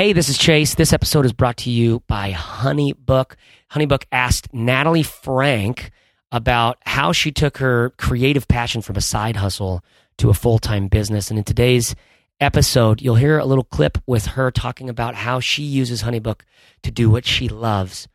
[0.00, 0.76] Hey, this is Chase.
[0.76, 3.34] This episode is brought to you by Honeybook.
[3.72, 5.90] Honeybook asked Natalie Frank
[6.32, 9.84] about how she took her creative passion from a side hustle
[10.16, 11.28] to a full time business.
[11.28, 11.94] And in today's
[12.40, 16.44] episode, you'll hear a little clip with her talking about how she uses Honeybook
[16.82, 18.08] to do what she loves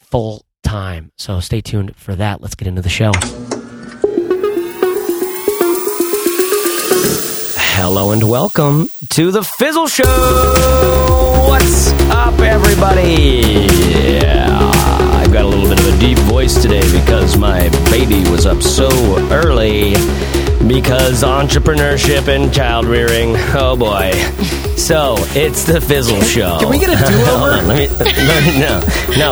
[0.00, 1.12] full time.
[1.16, 2.40] So stay tuned for that.
[2.40, 3.12] Let's get into the show.
[7.82, 10.04] Hello and welcome to the Fizzle Show.
[11.48, 13.32] What's up, everybody?
[14.20, 14.70] Yeah,
[15.14, 18.62] I've got a little bit of a deep voice today because my baby was up
[18.62, 18.90] so
[19.30, 19.94] early
[20.66, 23.34] because entrepreneurship and child rearing.
[23.54, 24.12] Oh boy.
[24.76, 26.58] So it's the Fizzle Show.
[26.60, 27.52] Can we get a do-over?
[27.56, 28.80] Hold let me, let me- no,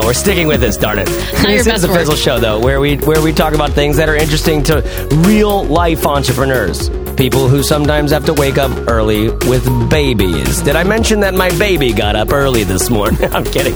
[0.00, 0.76] no, we're sticking with this.
[0.76, 1.08] Darn it.
[1.08, 1.98] your this is best the work.
[1.98, 4.82] Fizzle Show, though, where we where we talk about things that are interesting to
[5.26, 10.60] real life entrepreneurs, people who sometimes have to wake up early with babies.
[10.62, 13.22] Did I mention that my baby got up early this morning?
[13.32, 13.74] I'm kidding,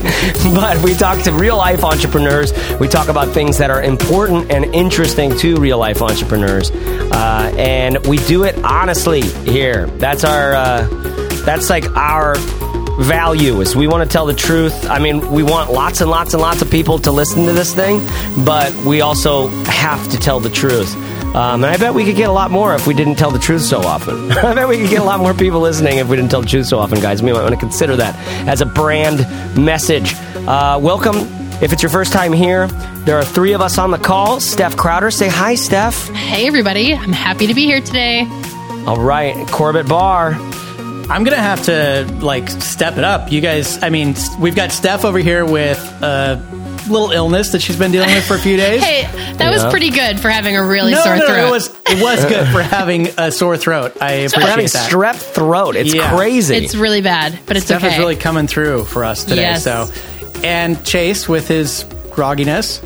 [0.54, 2.52] but we talk to real life entrepreneurs.
[2.78, 8.04] We talk about things that are important and interesting to real life entrepreneurs, uh, and
[8.06, 9.86] we do it honestly here.
[9.86, 10.54] That's our.
[10.54, 10.88] Uh,
[11.44, 12.36] that's like our
[13.00, 14.88] value is we want to tell the truth.
[14.88, 17.74] I mean, we want lots and lots and lots of people to listen to this
[17.74, 18.00] thing,
[18.44, 20.94] but we also have to tell the truth.
[21.34, 23.38] Um, and I bet we could get a lot more if we didn't tell the
[23.38, 24.30] truth so often.
[24.32, 26.48] I bet we could get a lot more people listening if we didn't tell the
[26.48, 27.22] truth so often, guys.
[27.22, 28.14] We might want to consider that
[28.46, 29.20] as a brand
[29.56, 30.14] message.
[30.46, 31.41] Uh, welcome.
[31.62, 32.66] If it's your first time here,
[33.06, 34.40] there are three of us on the call.
[34.40, 36.08] Steph Crowder, say hi, Steph.
[36.08, 36.92] Hey, everybody.
[36.92, 38.26] I'm happy to be here today.
[38.86, 40.32] All right, Corbett Barr.
[41.08, 43.30] I'm gonna have to like step it up.
[43.30, 46.42] You guys, I mean, we've got Steph over here with a
[46.90, 48.82] little illness that she's been dealing with for a few days.
[48.82, 49.02] Hey,
[49.34, 51.36] that was pretty good for having a really no, sore no, throat.
[51.36, 53.96] no, it was it was good for having a sore throat.
[54.00, 54.90] I We're having appreciate that.
[54.90, 55.76] strep throat.
[55.76, 56.10] It's Yeah.
[56.16, 56.56] crazy.
[56.56, 57.92] it's really bad, but it's Steph okay.
[57.92, 59.42] is really coming through for us today.
[59.42, 59.62] Yes.
[59.62, 59.88] So,
[60.42, 62.82] and Chase with his grogginess.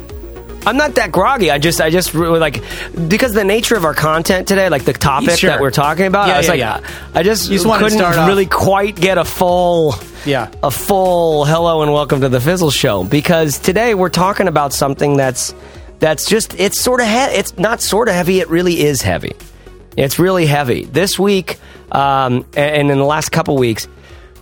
[0.67, 1.51] I'm not that groggy.
[1.53, 2.61] I just, I just really like
[3.09, 5.50] because the nature of our content today, like the topic Sure.
[5.50, 6.27] that we're talking about.
[6.27, 6.91] Yeah, I was yeah, like, yeah.
[7.15, 9.94] I just, You just couldn't start off- really quite get a full,
[10.25, 10.50] Yeah.
[10.65, 15.17] a full hello and welcome to the Fizzle Show because today we're talking about something
[15.17, 15.55] that's,
[16.00, 18.41] that's just, it's sort of, he- it's not sort of heavy.
[18.41, 19.34] It really is heavy.
[19.97, 20.84] It's really heavy.
[20.84, 21.61] This week,
[21.93, 23.87] um, and in the last couple weeks,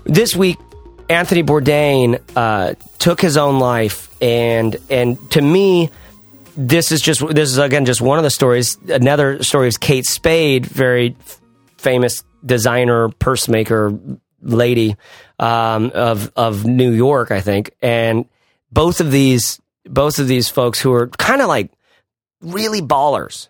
[0.05, 0.57] this week,
[1.09, 5.91] Anthony Bourdain uh, took his own life, and and to me,
[6.57, 8.79] this is just this is again just one of the stories.
[8.89, 11.17] Another story is Kate Spade, very
[11.79, 13.99] famous designer, purse maker
[14.41, 14.97] lady
[15.39, 18.27] um, of of New York, I think, and
[18.73, 21.71] both of these both of these folks who are kind of like
[22.41, 23.49] really ballers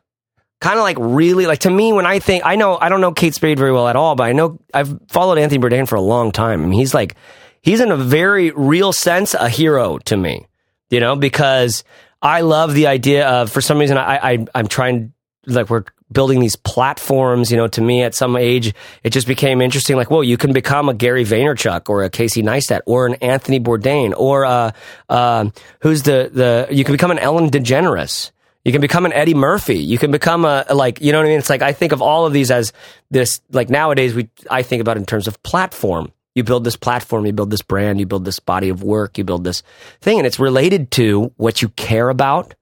[0.64, 3.12] kind of like really like to me when I think I know I don't know
[3.12, 6.00] Kate Spade very well at all, but I know I've followed Anthony Bourdain for a
[6.00, 6.62] long time.
[6.62, 7.16] I mean, he's like
[7.64, 10.46] he's in a very real sense a hero to me,
[10.90, 11.82] you know, because
[12.22, 15.12] I love the idea of for some reason I, I I'm trying
[15.46, 19.60] like we're building these platforms, you know, to me at some age it just became
[19.60, 23.14] interesting like, whoa, you can become a Gary Vaynerchuk or a Casey Neistat or an
[23.14, 24.70] Anthony Bourdain or uh
[25.08, 25.50] uh
[25.80, 28.30] who's the the you can become an Ellen DeGeneres.
[28.64, 29.76] You can become an Eddie Murphy.
[29.76, 31.38] You can become a like you know what I mean.
[31.38, 32.72] It's like I think of all of these as
[33.10, 36.12] this like nowadays we I think about in terms of platform.
[36.34, 39.24] You build this platform, you build this brand, you build this body of work, you
[39.24, 39.62] build this
[40.00, 42.54] thing, and it's related to what you care about,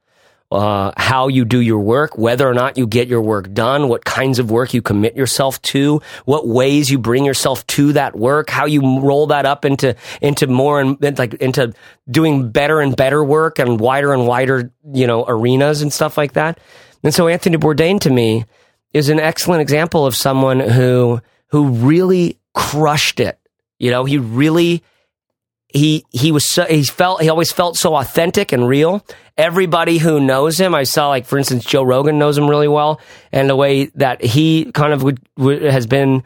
[0.50, 4.04] uh, how you do your work, whether or not you get your work done, what
[4.04, 8.50] kinds of work you commit yourself to, what ways you bring yourself to that work,
[8.50, 11.72] how you roll that up into into more and like into
[12.10, 16.34] doing better and better work and wider and wider, you know, arenas and stuff like
[16.34, 16.60] that.
[17.02, 18.44] And so Anthony Bourdain to me
[18.92, 23.38] is an excellent example of someone who who really crushed it.
[23.82, 24.84] You know, he really
[25.66, 29.04] he he was so he felt he always felt so authentic and real.
[29.36, 33.00] Everybody who knows him, I saw like for instance Joe Rogan knows him really well,
[33.32, 36.22] and the way that he kind of would, would, has been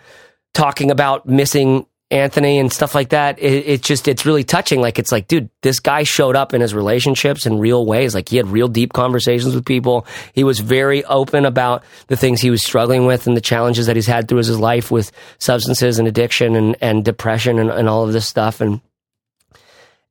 [0.53, 3.41] talking about missing Anthony and stuff like that.
[3.41, 4.81] It, it just it's really touching.
[4.81, 8.15] Like it's like, dude, this guy showed up in his relationships in real ways.
[8.15, 10.07] Like he had real deep conversations with people.
[10.33, 13.97] He was very open about the things he was struggling with and the challenges that
[13.97, 18.05] he's had through his life with substances and addiction and and depression and, and all
[18.05, 18.81] of this stuff and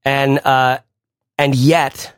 [0.03, 0.79] and uh
[1.37, 2.13] and yet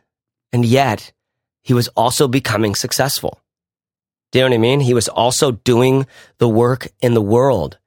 [0.51, 1.13] and yet
[1.61, 3.39] he was also becoming successful
[4.31, 6.05] do you know what i mean he was also doing
[6.37, 7.77] the work in the world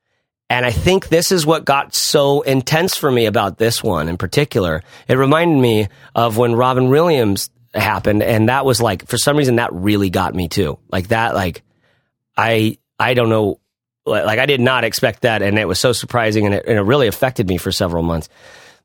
[0.51, 4.19] and i think this is what got so intense for me about this one in
[4.19, 9.37] particular it reminded me of when robin williams happened and that was like for some
[9.37, 11.63] reason that really got me too like that like
[12.37, 13.59] i i don't know
[14.07, 16.83] like I did not expect that, and it was so surprising, and it, and it
[16.83, 18.29] really affected me for several months.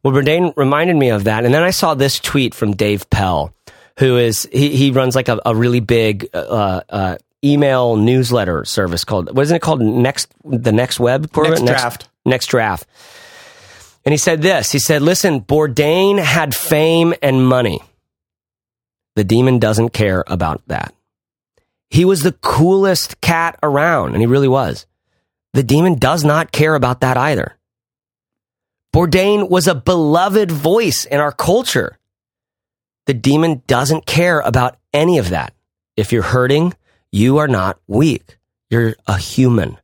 [0.03, 3.53] Well, Bourdain reminded me of that, and then I saw this tweet from Dave Pell,
[3.97, 9.03] who is he, he runs like a, a really big uh, uh, email newsletter service
[9.03, 12.87] called wasn't it called Next the Next Web Next Draft Next Draft.
[14.03, 14.71] And he said this.
[14.71, 17.81] He said, "Listen, Bourdain had fame and money.
[19.15, 20.93] The demon doesn't care about that.
[21.89, 24.85] He was the coolest cat around, and he really was.
[25.53, 27.55] The demon does not care about that either.
[28.93, 31.97] Bourdain was a beloved voice in our culture.
[33.05, 35.53] The demon doesn't care about any of that.
[35.95, 36.73] If you're hurting,
[37.15, 38.37] you are not weak.
[38.69, 39.77] You're a human.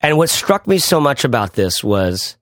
[0.00, 2.38] And what struck me so much about this was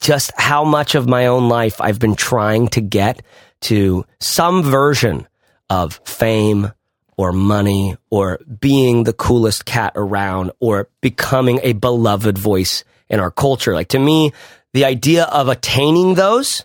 [0.00, 3.22] just how much of my own life I've been trying to get
[3.62, 5.28] to some version
[5.70, 6.72] of fame
[7.16, 13.30] or money or being the coolest cat around or becoming a beloved voice in our
[13.30, 13.74] culture.
[13.74, 14.32] Like to me,
[14.72, 16.64] the idea of attaining those,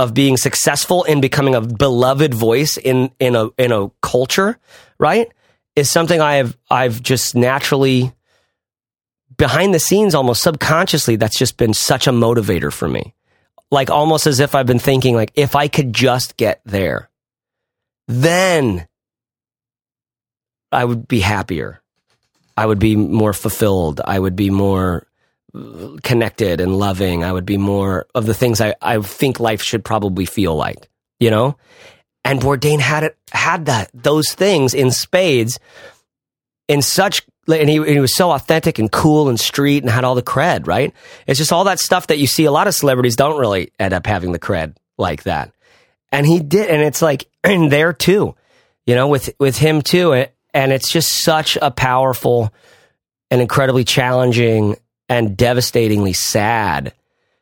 [0.00, 4.58] of being successful in becoming a beloved voice in, in a, in a culture,
[4.98, 5.30] right?
[5.76, 8.12] Is something I have, I've just naturally
[9.36, 13.14] behind the scenes, almost subconsciously, that's just been such a motivator for me.
[13.70, 17.08] Like almost as if I've been thinking, like, if I could just get there,
[18.08, 18.86] then
[20.72, 21.80] I would be happier.
[22.56, 24.00] I would be more fulfilled.
[24.04, 25.06] I would be more
[26.02, 27.24] connected and loving.
[27.24, 30.88] I would be more of the things I, I think life should probably feel like,
[31.18, 31.56] you know?
[32.24, 35.58] And Bourdain had it, had that, those things in spades
[36.68, 40.14] in such, and he, he was so authentic and cool and street and had all
[40.14, 40.94] the cred, right?
[41.26, 43.92] It's just all that stuff that you see a lot of celebrities don't really end
[43.92, 45.52] up having the cred like that.
[46.12, 48.34] And he did, and it's like, in there too,
[48.86, 50.26] you know, with, with him too.
[50.52, 52.52] And it's just such a powerful
[53.30, 54.76] and incredibly challenging
[55.10, 56.94] and devastatingly sad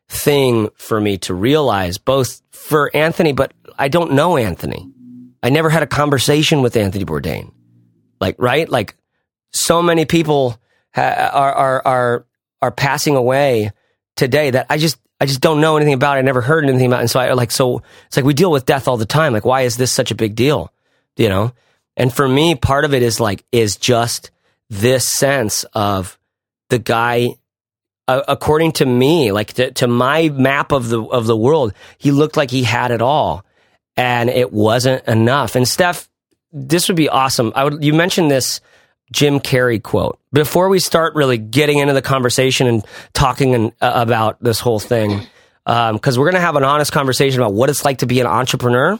[0.09, 4.91] thing for me to realize, both for Anthony, but I don't know Anthony.
[5.43, 7.53] I never had a conversation with Anthony Bourdain.
[8.21, 8.69] Like, right?
[8.69, 8.97] Like,
[9.53, 10.59] so many people
[10.95, 12.27] ha- are, are, are,
[12.63, 13.71] are passing away
[14.17, 16.21] today that I just, I just don't know anything about it.
[16.21, 17.03] I never heard anything about it.
[17.03, 19.33] And so I like, so it's like we deal with death all the time.
[19.33, 20.73] Like, why is this such a big deal?
[21.17, 21.53] You know?
[21.97, 24.31] And for me, part of it is like, is just
[24.71, 26.19] this sense of
[26.71, 27.37] the guy,
[28.09, 32.37] according to me, like to, to my map of the, of the world, he looked
[32.37, 33.45] like he had it all
[33.97, 35.57] and it wasn't enough.
[35.57, 36.09] And Steph,
[36.53, 37.53] this would be awesome.
[37.55, 38.61] I would, you mentioned this
[39.13, 43.93] Jim Carrey quote before we start really getting into the conversation and talking and, uh,
[43.95, 45.27] about this whole thing.
[45.65, 48.27] Because um, we're to have an honest conversation about what it's like to be an
[48.27, 48.99] entrepreneur,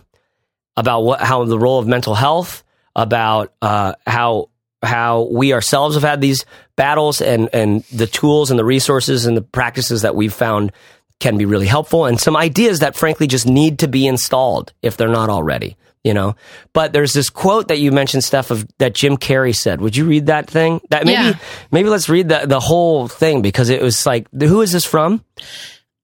[0.77, 2.63] about what how the role of mental health,
[2.95, 4.51] about uh, how
[4.83, 6.45] how we ourselves have had these
[6.79, 10.73] battles and and the tools and the resources and the practices that we've found
[11.21, 14.97] can be really helpful and some ideas that frankly just need to be installed if
[14.97, 16.37] they're not already you know
[16.73, 20.07] but there's this quote that you mentioned Steph of that jim carrey said would you
[20.07, 21.39] read that thing that maybe Yeah.
[21.73, 25.23] maybe let's read the, the whole thing because it was like who is this from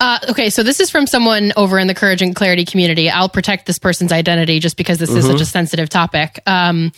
[0.00, 3.08] Uh, okay, so this is from someone over in the Courage and Clarity community.
[3.08, 6.40] I'll protect this person's identity just because this is such a sensitive topic.
[6.46, 6.90] Um,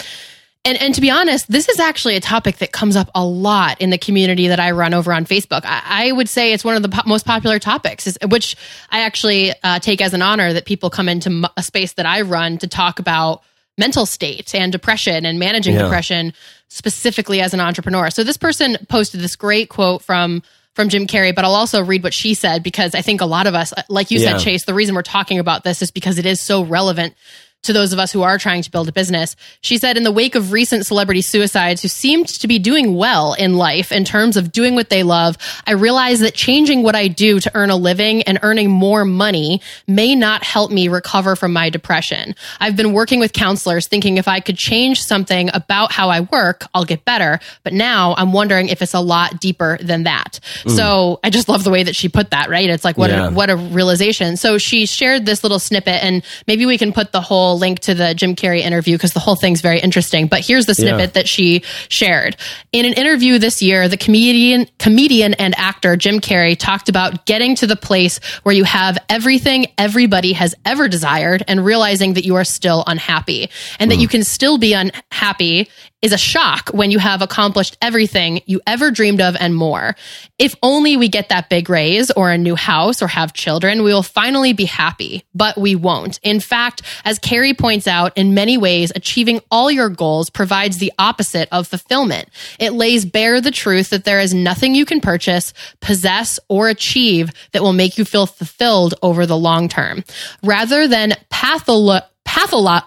[0.67, 3.81] and, and to be honest, this is actually a topic that comes up a lot
[3.81, 5.63] in the community that I run over on Facebook.
[5.65, 8.57] I, I would say it's one of the po- most popular topics, is, which
[8.91, 12.05] I actually uh, take as an honor that people come into m- a space that
[12.07, 13.43] I run to talk about
[13.79, 15.83] mental state and depression and managing Yeah.
[15.83, 16.33] depression
[16.69, 18.11] specifically as an entrepreneur.
[18.11, 20.43] So this person posted this great quote from
[20.75, 23.47] from Jim Carrey, but I'll also read what she said because I think a lot
[23.47, 24.33] of us, like you Yeah.
[24.37, 27.15] said, Chase, the reason we're talking about this is because it is so relevant
[27.63, 29.35] to those of us who are trying to build a business.
[29.61, 33.33] She said, in the wake of recent celebrity suicides who seemed to be doing well
[33.35, 35.37] in life in terms of doing what they love,
[35.67, 39.61] I realized that changing what I do to earn a living and earning more money
[39.89, 42.37] may not help me recover from my depression.
[42.61, 46.67] I've been working with counselors thinking if I could change something about how I work,
[46.73, 47.41] I'll get better.
[47.65, 50.39] But now I'm wondering if it's a lot deeper than that.
[50.69, 52.69] So I just love the way that she put that, right?
[52.71, 53.29] It's like, what, Yeah.
[53.29, 54.37] a, what a realization.
[54.37, 57.95] So she shared this little snippet and maybe we can put the whole link to
[57.95, 60.27] the Jim Carrey interview because the whole thing's very interesting.
[60.27, 61.07] But here's the snippet Yeah.
[61.07, 62.37] that she shared.
[62.73, 67.55] In an interview this year, the comedian, comedian and actor Jim Carrey talked about getting
[67.57, 72.37] to the place where you have everything everybody has ever desired and realizing that you
[72.37, 74.03] are still unhappy and that hmm.
[74.03, 75.69] you can still be unhappy
[76.07, 79.97] is a shock when you have accomplished everything you ever dreamed of and more.
[80.39, 83.93] If only we get that big raise or a new house or have children, we
[83.93, 86.21] will finally be happy, but we won't.
[86.23, 90.93] In fact, as Carrey points out, in many ways, achieving all your goals provides the
[90.97, 92.29] opposite of fulfillment.
[92.61, 97.33] It lays bare the truth that there is nothing you can purchase, possess, or achieve
[97.51, 100.05] that will make you feel fulfilled over the long term.
[100.45, 102.85] Rather than patholo- patholo-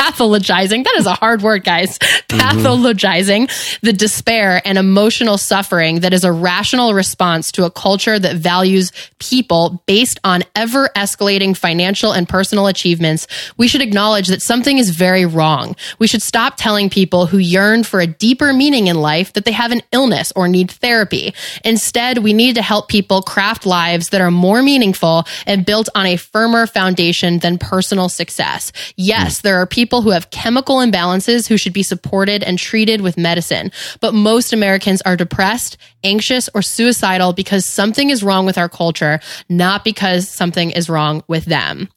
[0.00, 0.84] pathologizing.
[0.84, 1.98] That is a hard word, guys.
[1.98, 3.50] Pathologizing
[3.82, 8.92] the despair and emotional suffering that is a rational response to a culture that values
[9.18, 13.26] people based on ever escalating financial and personal achievements.
[13.58, 15.76] We should acknowledge that something is very wrong.
[15.98, 19.52] We should stop telling people who yearn for a deeper meaning in life that they
[19.52, 21.34] have an illness or need therapy.
[21.62, 26.06] Instead, we need to help people craft lives that are more meaningful and built on
[26.06, 28.72] a firmer foundation than personal success.
[28.96, 33.18] Yes, there are people who have chemical imbalances who should be supported and treated with
[33.18, 33.72] medicine.
[34.00, 39.18] But most Americans are depressed, anxious, or suicidal because something is wrong with our culture,
[39.48, 41.88] not because something is wrong with them.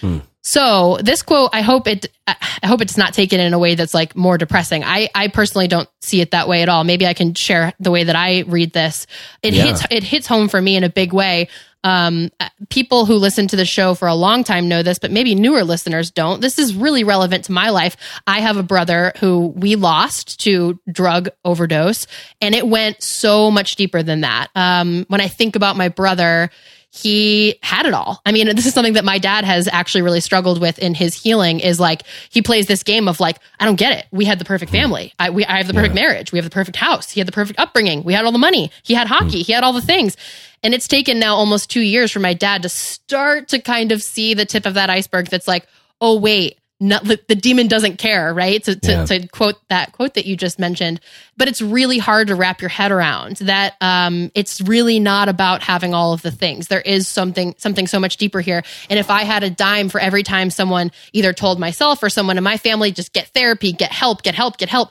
[0.00, 0.18] Hmm.
[0.44, 3.94] So this quote, I hope it, I hope it's not taken in a way that's
[3.94, 4.82] like more depressing.
[4.82, 6.82] I, I personally don't see it that way at all.
[6.82, 9.06] Maybe I can share the way that I read this.
[9.42, 9.66] It Yeah.
[9.66, 11.48] hits, it hits home for me in a big way.
[11.84, 15.10] Um, uh, people who listen to the show for a long time know this, but
[15.10, 16.40] maybe newer listeners don't.
[16.40, 17.96] This is really relevant to my life.
[18.26, 22.06] I have a brother who we lost to drug overdose,
[22.40, 24.48] and it went so much deeper than that.
[24.54, 26.50] Um, when I think about my brother,
[26.94, 28.20] he had it all.
[28.26, 31.14] I mean, this is something that my dad has actually really struggled with in his
[31.14, 34.06] healing is like he plays this game of like, I don't get it.
[34.10, 34.76] We had the perfect hmm.
[34.76, 35.14] family.
[35.18, 36.32] I, we, I have the perfect marriage.
[36.32, 37.10] We have the perfect house.
[37.10, 38.04] He had the perfect upbringing.
[38.04, 38.70] We had all the money.
[38.82, 39.38] He had hockey.
[39.38, 39.46] Hmm.
[39.46, 40.18] He had all the things.
[40.62, 44.02] And it's taken now almost two years for my dad to start to kind of
[44.02, 45.66] see the tip of that iceberg that's like,
[46.02, 48.62] oh, wait, not, the, demon doesn't care, right?
[48.64, 49.04] To, to, Yeah.
[49.06, 51.00] to quote that quote that you just mentioned.
[51.36, 55.62] But it's really hard to wrap your head around that um, it's really not about
[55.62, 56.68] having all of the things.
[56.68, 58.62] There is something something so much deeper here.
[58.90, 62.36] And if I had a dime for every time someone either told myself or someone
[62.36, 64.90] in my family, just get therapy, get help, get help, get help,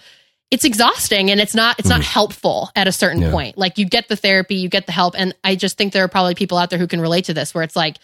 [0.50, 3.32] it's exhausting and it's not it's not helpful at a certain Yeah.
[3.32, 3.58] point.
[3.58, 6.10] Like you get the therapy, you get the help, and I just think there are
[6.10, 7.98] probably people out there who can relate to this where it's like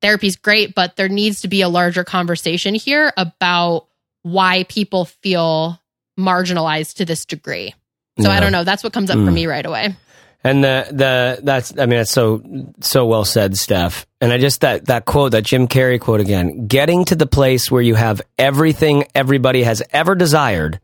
[0.00, 3.86] therapy's great, but there needs to be a larger conversation here about
[4.22, 5.80] why people feel
[6.18, 7.74] marginalized to this degree.
[8.20, 8.62] So I don't know.
[8.62, 9.34] That's what comes up for mm.
[9.34, 9.96] me right away.
[10.44, 12.42] And the the that's I mean that's so
[12.80, 14.06] so well said, Steph.
[14.20, 17.70] And I just that that quote, that Jim Carrey quote again, getting to the place
[17.70, 20.80] where you have everything everybody has ever desired,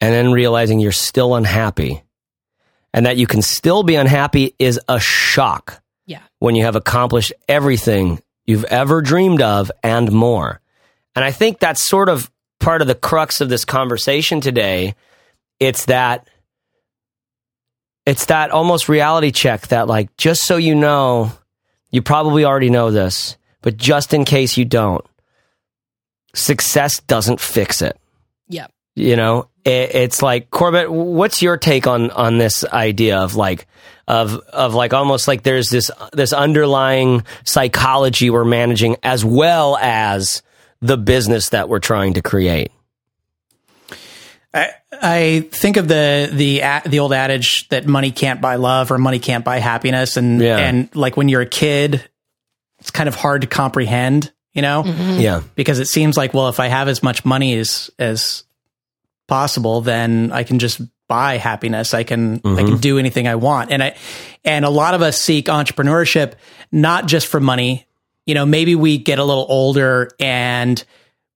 [0.00, 2.02] and then realizing you're still unhappy,
[2.92, 5.81] and that you can still be unhappy is a shock
[6.12, 6.20] Yeah.
[6.38, 10.60] when you have accomplished everything you've ever dreamed of and more.
[11.14, 14.94] And I think that's sort of part of the crux of this conversation today.
[15.58, 16.28] It's that
[18.04, 21.32] it's that almost reality check that like just so you know,
[21.90, 25.04] you probably already know this, but just in case you don't,
[26.34, 27.96] success doesn't fix it.
[28.48, 28.66] Yeah.
[28.94, 30.90] You know, it, it's like Corbett.
[30.92, 33.66] What's your take on on this idea of like
[34.06, 40.42] of of like almost like there's this this underlying psychology we're managing as well as
[40.80, 42.70] the business that we're trying to create.
[44.54, 48.98] I, I think of the the the old adage that money can't buy love or
[48.98, 50.58] money can't buy happiness, and Yeah.
[50.58, 52.06] and like when you're a kid,
[52.78, 55.20] it's kind of hard to comprehend, you know, mm-hmm.
[55.20, 58.44] Yeah, because it seems like well, if I have as much money as as
[59.32, 61.94] possible, then I can just buy happiness.
[61.94, 62.76] I can I can mm-hmm.
[62.76, 63.96] do anything I want, and I
[64.44, 66.34] and a lot of us seek entrepreneurship
[66.70, 67.86] not just for money.
[68.26, 70.84] You know, maybe we get a little older and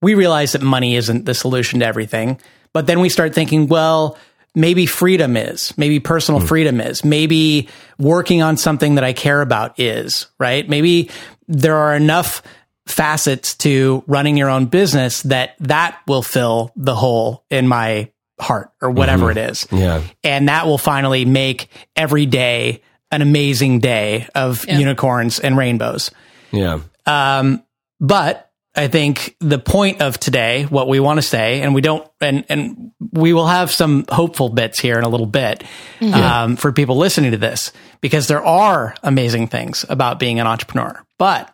[0.02, 2.38] we realize that money isn't the solution to everything.
[2.74, 4.18] But then we start thinking, well,
[4.54, 6.46] maybe freedom is, maybe personal hmm.
[6.46, 10.68] freedom is, maybe working on something that I care about is, right?
[10.68, 11.10] Maybe
[11.48, 12.42] there are enough
[12.86, 18.70] facets to running your own business that that will fill the hole in my heart
[18.82, 19.66] or whatever it is.
[19.72, 24.78] yeah, And that will finally make every day an amazing day of Yeah.
[24.78, 26.10] unicorns and rainbows.
[26.52, 27.62] yeah, Um,
[28.00, 28.42] but
[28.78, 32.44] I think the point of today, what we want to say, and we don't, and
[32.50, 35.64] and we will have some hopeful bits here in a little bit
[36.02, 41.02] um, for people listening to this, because there are amazing things about being an entrepreneur,
[41.18, 41.50] but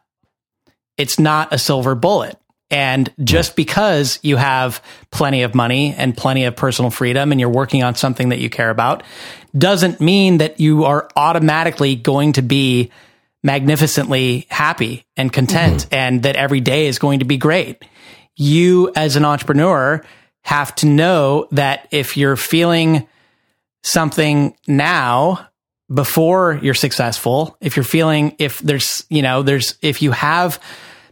[0.97, 2.39] it's not a silver bullet.
[2.71, 7.51] And just because you have plenty of money and plenty of personal freedom and you're
[7.51, 9.03] working on something that you care about
[9.57, 12.91] doesn't mean that you are automatically going to be
[13.43, 15.95] magnificently happy and content mm-hmm.
[15.95, 17.85] and that every day is going to be great.
[18.37, 20.03] You as an entrepreneur
[20.45, 23.07] have to know that if you're feeling
[23.83, 25.49] something now
[25.93, 30.61] before you're successful, if you're feeling, if there's, you know, there's, if you have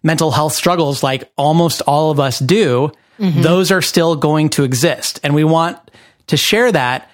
[0.02, 3.42] mental health struggles like almost all of us do, mm-hmm.
[3.42, 5.20] those are still going to exist.
[5.22, 5.78] And we want
[6.28, 7.10] to share that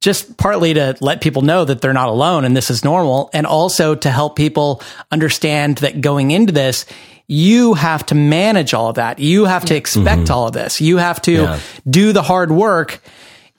[0.00, 3.30] just partly to let people know that they're not alone and this is normal.
[3.32, 6.86] And also to help people understand that going into this,
[7.26, 9.18] you have to manage all of that.
[9.18, 10.32] You have to expect mm-hmm.
[10.32, 10.80] all of this.
[10.80, 11.60] You have to yeah.
[11.88, 13.02] do the hard work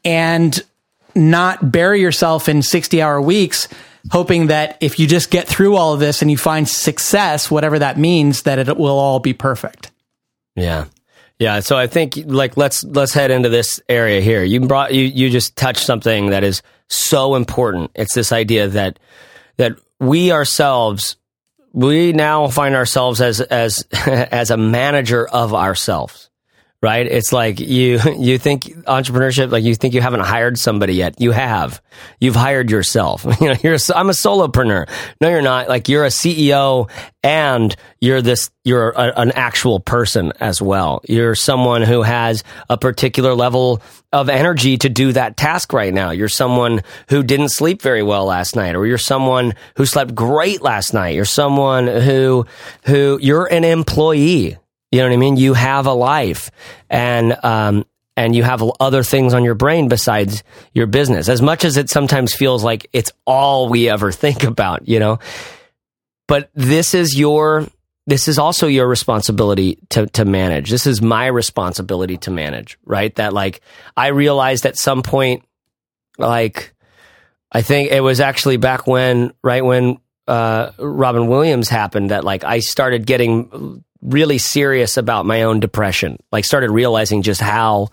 [0.06, 0.60] and
[1.16, 3.68] not bury yourself in 60 hour weeks
[4.12, 7.80] hoping that if you just get through all of this and you find success, whatever
[7.80, 9.92] that means, that it will all be perfect.
[10.56, 10.86] Yeah.
[11.38, 14.44] Yeah, so I think like let's let's head into this area here.
[14.44, 17.92] You brought you you just touched something that is so important.
[17.96, 19.00] It's this idea that
[19.56, 21.16] that we ourselves
[21.72, 26.29] we now find ourselves as as as a manager of ourselves
[26.82, 27.06] right?
[27.06, 31.20] It's like you you think entrepreneurship like you think you haven't hired somebody yet.
[31.20, 31.82] You have.
[32.20, 33.26] You've hired yourself.
[33.40, 34.90] You know, you're a, I'm a solopreneur.
[35.22, 35.70] No, you're not.
[35.70, 36.90] Like you're a CEO
[37.24, 41.02] and you're this you're a, an actual person as well.
[41.08, 43.82] You're someone who has a particular level
[44.12, 46.12] of energy to do that task right now.
[46.12, 50.62] You're someone who didn't sleep very well last night or you're someone who slept great
[50.62, 51.16] last night.
[51.16, 52.46] You're someone who
[52.84, 54.58] who you're an employee
[54.92, 55.38] you know what I mean?
[55.38, 56.52] You have a life
[56.90, 57.86] and, um,
[58.18, 60.44] and you have other things on your brain besides
[60.74, 61.30] your business.
[61.30, 65.20] As much as it sometimes feels like it's all we ever think about, you know?
[66.28, 67.68] But this is your,
[68.08, 70.70] this is also your responsibility to, to manage.
[70.70, 73.14] This is my responsibility to manage, right?
[73.16, 73.62] That like,
[73.96, 75.44] I realized at some point,
[76.18, 76.74] like,
[77.52, 82.44] I think it was actually back when, right when, uh, Robin Williams happened that like
[82.44, 86.18] I started getting really serious about my own depression.
[86.32, 87.90] Like started realizing just how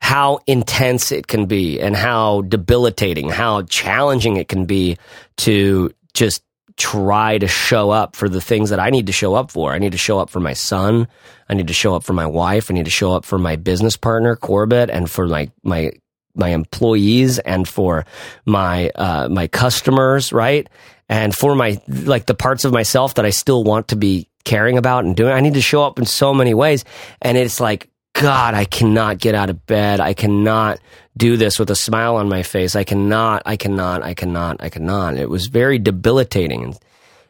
[0.00, 4.96] how intense it can be and how debilitating, how challenging it can be
[5.38, 6.42] to just
[6.76, 9.72] try to show up for the things that I need to show up for.
[9.72, 11.08] I need to show up for my son.
[11.48, 12.70] I need to show up for my wife.
[12.70, 15.90] I need to show up for my business partner, Corbett, and for my, my,
[16.36, 18.06] my employees and for
[18.46, 20.68] my, uh, my customers, right?
[21.08, 24.78] And for my, like the parts of myself that I still want to be caring
[24.78, 25.32] about and doing.
[25.32, 26.82] I need to show up in so many ways.
[27.20, 30.00] And it's like, God, I cannot get out of bed.
[30.00, 30.80] I cannot
[31.18, 32.74] do this with a smile on my face.
[32.74, 35.16] I cannot, I cannot, I cannot, I cannot.
[35.16, 36.74] It was very debilitating.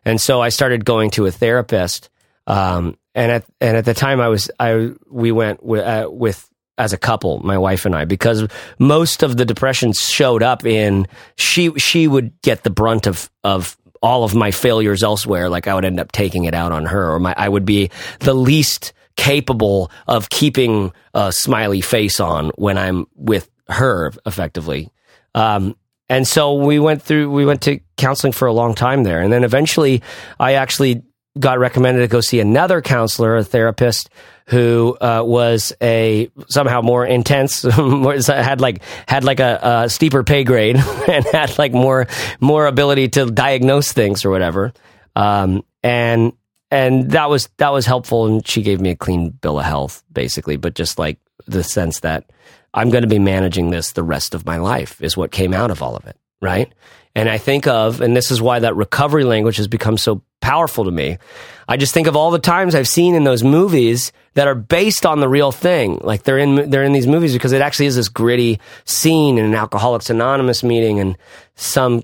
[0.05, 2.09] And, so I started going to a therapist.
[2.47, 6.49] Um, and at, and at the time I was, I, we went with, uh, with,
[6.79, 8.47] as a couple, my wife and I, because
[8.79, 13.77] most of the depression showed up in she she would get the brunt of of
[14.03, 17.15] all of my failures elsewhere, like I would end up taking it out on her,
[17.15, 22.79] or my I would be the least capable of keeping a smiley face on when
[22.79, 24.91] I'm with her, effectively.
[25.35, 25.77] Um,
[26.09, 29.33] and so we went through, we went to counseling for a long time there, and
[29.33, 30.03] then eventually,
[30.39, 31.03] I actually
[31.39, 34.09] got recommended to go see another counselor, a therapist
[34.49, 37.63] who uh, was a somehow more intense,
[38.27, 40.77] had like had like a, a steeper pay grade
[41.09, 42.07] and had like more
[42.41, 44.73] more ability to diagnose things or whatever.
[45.15, 46.33] Um, and
[46.71, 48.27] and that was that was helpful.
[48.27, 52.01] And she gave me a clean bill of health, basically, but just like the sense
[52.01, 52.31] that
[52.73, 55.71] I'm going to be managing this the rest of my life is what came out
[55.71, 56.73] of all of it, right?
[57.15, 60.85] And I think of, and this is why that recovery language has become so powerful
[60.85, 61.19] to me.
[61.67, 65.05] I just think of all the times I've seen in those movies that are based
[65.05, 65.99] on the real thing.
[66.03, 69.45] Like they're in they're in these movies because it actually is this gritty scene in
[69.45, 71.19] an Alcoholics Anonymous meeting, and
[71.57, 72.03] some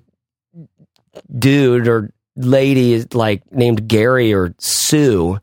[1.38, 5.38] dude or lady like named Gary or Sue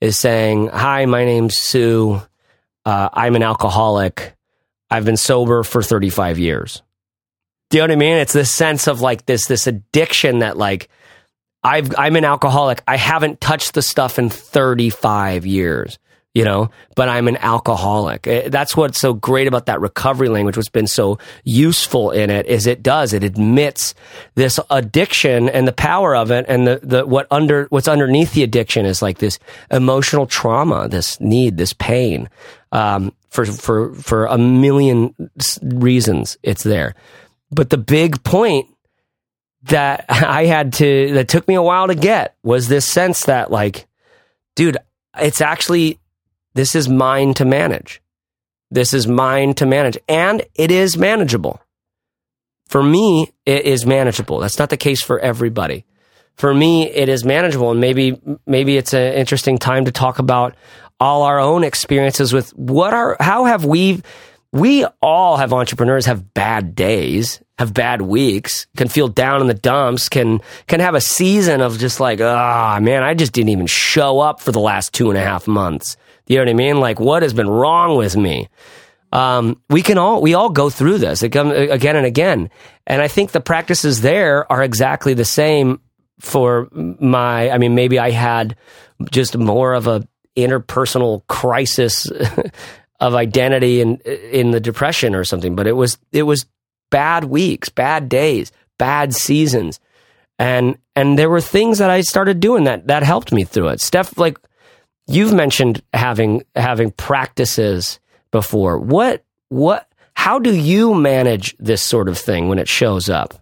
[0.00, 2.22] is saying, "Hi, my name's Sue.
[2.84, 4.34] Uh, I'm an alcoholic.
[4.88, 6.82] I've been sober for 35 years."
[7.70, 8.16] Do you know what I mean?
[8.18, 10.88] It's this sense of like this this addiction that like
[11.64, 12.82] I've I'm an alcoholic.
[12.86, 15.98] I haven't touched the stuff in 35 years,
[16.32, 18.28] you know, but I'm an alcoholic.
[18.28, 20.56] Eh, that's what's so great about that recovery language.
[20.56, 23.96] What's been so useful in it is it does it admits
[24.36, 28.44] this addiction and the power of it, and the the what under what's underneath the
[28.44, 29.40] addiction is like this
[29.72, 32.28] emotional trauma, this need, this pain,
[32.70, 35.16] um, for for for a million
[35.62, 36.38] reasons.
[36.44, 36.94] It's there.
[37.50, 38.68] But the big point
[39.64, 43.50] that I had to, that took me a while to get was this sense that,
[43.50, 43.86] like,
[44.54, 44.78] dude,
[45.18, 45.98] it's actually,
[46.54, 48.02] this is mine to manage.
[48.70, 49.98] This is mine to manage.
[50.08, 51.60] And it is manageable.
[52.66, 54.40] For me, it is manageable.
[54.40, 55.84] That's not the case for everybody.
[56.34, 57.70] For me, it is manageable.
[57.70, 60.56] And maybe, maybe it's an interesting time to talk about
[60.98, 64.02] all our own experiences with what are, how have we
[64.52, 69.54] we all have entrepreneurs have bad days, have bad weeks, can feel down in the
[69.54, 73.66] dumps, can can have a season of just like, ah, man, I just didn't even
[73.66, 75.96] show up for the last two and a half months.
[76.26, 76.80] You know what I mean?
[76.80, 78.48] Like, what has been wrong with me?
[79.12, 82.50] Um, we can all we all go through this again and again,
[82.86, 85.80] and I think the practices there are exactly the same
[86.20, 87.50] for my.
[87.50, 88.56] I mean, maybe I had
[89.10, 90.06] just more of a
[90.36, 92.06] interpersonal crisis
[93.00, 96.46] of identity in in the depression or something, but it was it was
[96.90, 99.80] bad weeks, bad days, bad seasons.
[100.38, 103.80] And and there were things that I started doing that that helped me through it.
[103.80, 104.38] Steph like
[105.06, 107.98] you've mentioned having having practices
[108.30, 108.78] before.
[108.78, 113.34] What what how do you manage this sort of thing when it shows up?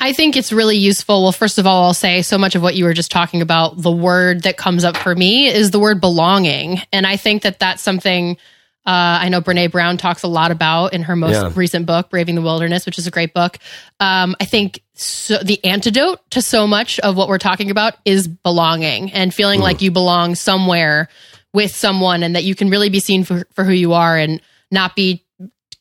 [0.00, 1.22] I think it's really useful.
[1.22, 3.80] Well, first of all, I'll say so much of what you were just talking about,
[3.80, 6.80] the word that comes up for me is the word belonging.
[6.92, 8.38] And I think that that's something
[8.86, 11.52] uh, I know Brene Brown talks a lot about in her most yeah.
[11.54, 13.58] recent book, Braving the Wilderness, which is a great book.
[14.00, 18.26] Um, I think so, the antidote to so much of what we're talking about is
[18.26, 19.64] belonging and feeling mm.
[19.64, 21.08] like you belong somewhere
[21.52, 24.40] with someone and that you can really be seen for, for who you are and
[24.70, 25.22] not be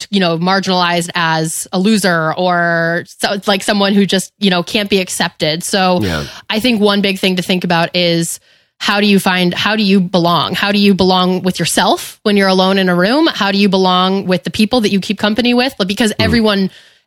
[0.09, 4.63] you know marginalized as a loser or so, it's like someone who just you know
[4.63, 6.25] can't be accepted so yeah.
[6.49, 8.39] i think one big thing to think about is
[8.79, 12.37] how do you find how do you belong how do you belong with yourself when
[12.37, 15.17] you're alone in a room how do you belong with the people that you keep
[15.17, 16.23] company with because mm.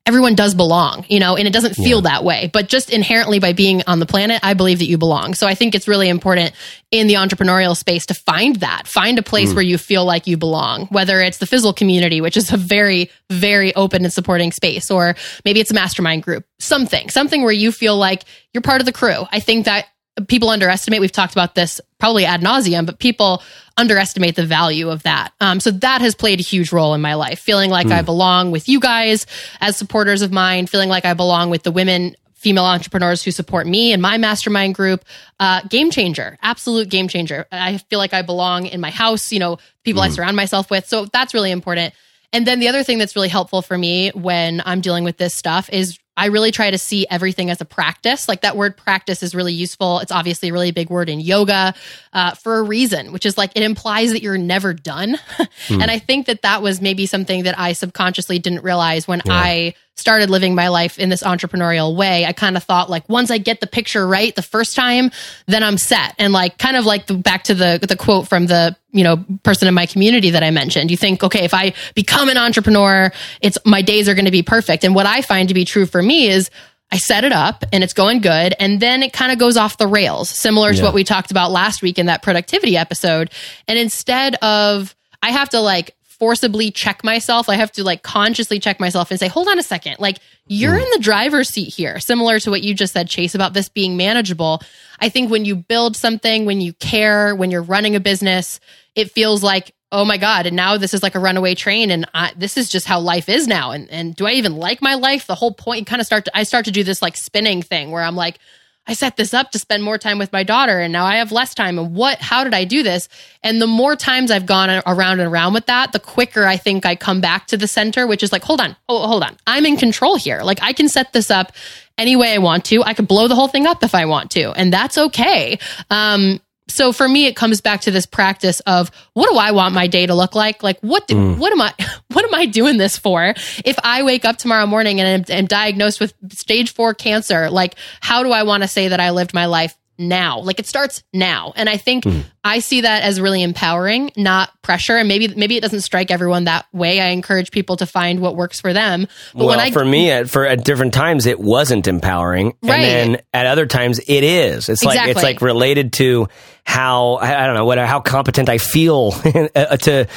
[0.05, 2.11] Everyone does belong, you know, and it doesn't feel yeah.
[2.11, 2.51] that way.
[2.53, 5.35] But just inherently by being on the planet, I believe that you belong.
[5.35, 6.55] So I think it's really important
[6.91, 9.55] in the entrepreneurial space to find that, find a place mm.
[9.55, 13.11] where you feel like you belong, whether it's the Fizzle community, which is a very,
[13.31, 17.71] very open and supporting space, or maybe it's a mastermind group, something, something where you
[17.71, 19.25] feel like you're part of the crew.
[19.31, 19.87] I think that
[20.29, 21.01] people underestimate.
[21.01, 23.43] We've talked about this probably ad nauseum, but people
[23.77, 25.33] underestimate the value of that.
[25.41, 27.93] Um, so that has played a huge role in my life, feeling like mm.
[27.93, 29.27] I belong with you guys
[29.61, 32.17] as supporters of mine, feeling like I belong with the women.
[32.35, 35.05] Female entrepreneurs who support me and my mastermind group,
[35.39, 37.47] uh, game changer, absolute game changer.
[37.53, 40.07] I feel like I belong in my house, you know, people mm.
[40.07, 40.15] I hmm.
[40.15, 40.89] surround myself with.
[40.89, 41.95] So that's really important.
[42.33, 45.35] And then the other thing that's really helpful for me when I'm dealing with this
[45.35, 48.29] stuff is I really try to see everything as a practice.
[48.29, 50.01] Like that word practice is really useful.
[50.01, 51.75] It's obviously a really big word in yoga
[52.13, 55.15] uh, for a reason, which is like it implies that you're never done.
[55.39, 55.81] mm.
[55.81, 59.33] And I think that that was maybe something that I subconsciously didn't realize when yeah.
[59.33, 62.25] I started living my life in this entrepreneurial way.
[62.25, 65.11] I kind of thought like once I get the picture right the first time,
[65.47, 66.15] then I'm set.
[66.19, 69.25] And like kind of like the, back to the the quote from the you know
[69.43, 70.91] person in my community that I mentioned.
[70.91, 74.43] You think okay, if I become an entrepreneur, it's my days are going to be
[74.43, 74.85] perfect.
[74.85, 76.51] And what I find to be true for me is
[76.93, 78.55] I set it up and it's going good.
[78.61, 81.51] And then it kind of goes off the rails, similar to what we talked about
[81.51, 83.31] last week in that productivity episode.
[83.67, 88.61] And instead of, I have to like forcibly check myself, I have to like consciously
[88.61, 89.97] check myself and say, hold on a second.
[89.99, 90.81] Like you're mm.
[90.81, 93.97] in the driver's seat here, similar to what you just said, Chase, about this being
[93.97, 94.63] manageable.
[95.01, 98.61] I think when you build something, when you care, when you're running a business,
[98.95, 102.09] it feels like oh my god and now this is like a runaway train and
[102.15, 104.95] I, this is just how life is now and and do i even like my
[104.95, 107.61] life the whole point kind of start to, i start to do this like spinning
[107.61, 108.39] thing where i'm like
[108.87, 111.33] i set this up to spend more time with my daughter and now i have
[111.33, 111.79] less time.
[111.79, 113.09] And what how did i do this?
[113.43, 116.85] And the more times i've gone around and around with that the quicker i think
[116.87, 119.37] i come back to the center which is like hold on oh hold on.
[119.47, 120.43] I'm in control here.
[120.43, 121.53] Like i can set this up
[121.99, 122.83] any way i want to.
[122.83, 124.53] I could blow the whole thing up if i want to.
[124.53, 125.59] And that's okay.
[125.91, 129.75] Um so for me it comes back to this practice of what do i want
[129.75, 131.39] my day to look like like what do, mm.
[131.39, 131.73] what am i
[132.09, 135.47] what am i doing this for if i wake up tomorrow morning and am, am
[135.47, 139.35] diagnosed with stage 4 cancer like how do i want to say that i lived
[139.35, 140.41] my life now.
[140.41, 141.53] Like it starts now.
[141.57, 142.25] And I think mm.
[142.45, 144.97] I see that as really empowering, not pressure.
[144.97, 147.01] And maybe maybe it doesn't strike everyone that way.
[147.01, 149.07] I encourage people to find what works for them.
[149.35, 152.79] But well, I, for me, at, for at different times, it wasn't empowering, right.
[152.79, 154.69] and then at other times, it is.
[154.69, 154.99] It's exactly.
[154.99, 156.29] like it's like related to
[156.65, 159.15] how I don't know what how competent I feel
[159.55, 160.09] uh, to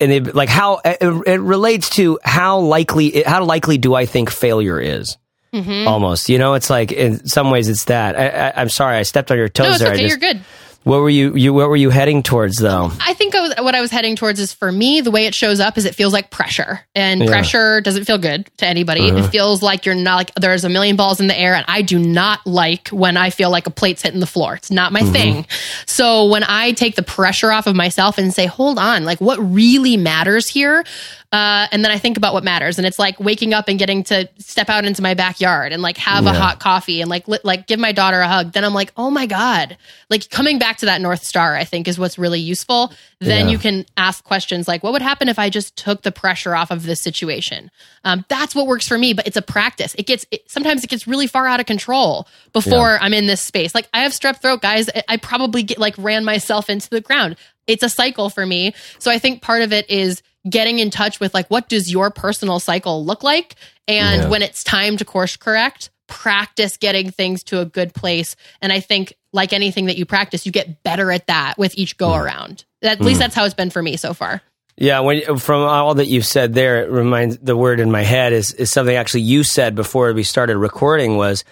[0.00, 4.30] and it, like how it, it, relates to how likely how likely do I think
[4.30, 5.16] failure is.
[5.54, 5.86] Mm-hmm.
[5.86, 8.18] Almost, you know, it's like in some ways it's that.
[8.18, 9.92] I, am sorry, I stepped on your toes no, it's there.
[9.92, 10.42] Okay, just, you're good.
[10.84, 12.90] What were you, you what were you heading towards though?
[13.00, 15.34] I think I was, what I was heading towards is for me the way it
[15.34, 17.26] shows up is it feels like pressure and yeah.
[17.26, 19.10] pressure doesn't feel good to anybody.
[19.10, 19.24] Uh-huh.
[19.24, 21.80] It feels like you're not like there's a million balls in the air and I
[21.80, 24.54] do not like when I feel like a plate's hitting the floor.
[24.54, 25.12] It's not my mm-hmm.
[25.12, 25.46] thing.
[25.86, 29.38] So when I take the pressure off of myself and say, "Hold on, like what
[29.38, 30.84] really matters here?"
[31.34, 34.04] Uh, and then I think about what matters, and it's like waking up and getting
[34.04, 36.30] to step out into my backyard and like have yeah.
[36.30, 38.52] a hot coffee and like li- like give my daughter a hug.
[38.52, 39.76] Then I'm like, oh my god,
[40.10, 42.92] like coming back to that north star, I think is what's really useful.
[43.20, 46.12] Then then you can ask questions like, what would happen if I just took the
[46.12, 47.70] pressure off of this situation?
[48.04, 49.94] Um, that's what works for me, but it's a practice.
[49.98, 52.98] It gets, it, sometimes it gets really far out of control before Yeah.
[53.00, 53.74] I'm in this space.
[53.74, 54.88] Like I have strep throat, guys.
[54.94, 57.36] I- I probably get like ran myself into the ground.
[57.66, 58.74] It's a cycle for me.
[58.98, 62.10] So I think part of it is getting in touch with like, what does your
[62.10, 63.54] personal cycle look like?
[63.88, 64.28] And Yeah.
[64.28, 68.36] when it's time to course correct, practice getting things to a good place.
[68.60, 71.96] And I think like anything that you practice, you get better at that with each
[71.96, 72.20] go hmm.
[72.20, 72.64] around.
[72.82, 73.20] At least hmm.
[73.20, 74.42] that's how it's been for me so far.
[74.76, 78.32] Yeah, when from all that you've said there, it reminds the word in my head
[78.32, 81.44] is is something actually you said before we started recording was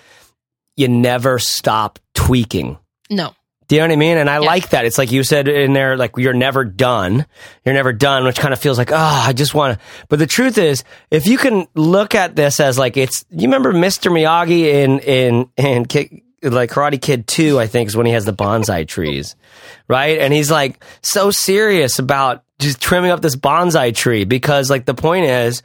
[0.76, 2.78] you never stop tweaking.
[3.10, 3.34] No.
[3.72, 4.18] Do you know what I mean?
[4.18, 4.40] And I Yeah.
[4.40, 4.84] like that.
[4.84, 7.24] It's like you said in there, like you're never done.
[7.64, 9.84] You're never done, which kind of feels like, oh, I just want to.
[10.10, 13.72] But the truth is, if you can look at this as like it's, you remember
[13.72, 14.12] Mr.
[14.12, 18.26] Miyagi in in in Ki- like Karate Kid Two, I think is when he has
[18.26, 19.36] the bonsai trees,
[19.88, 20.18] right?
[20.18, 24.92] And he's like so serious about just trimming up this bonsai tree because like the
[24.92, 25.62] point is,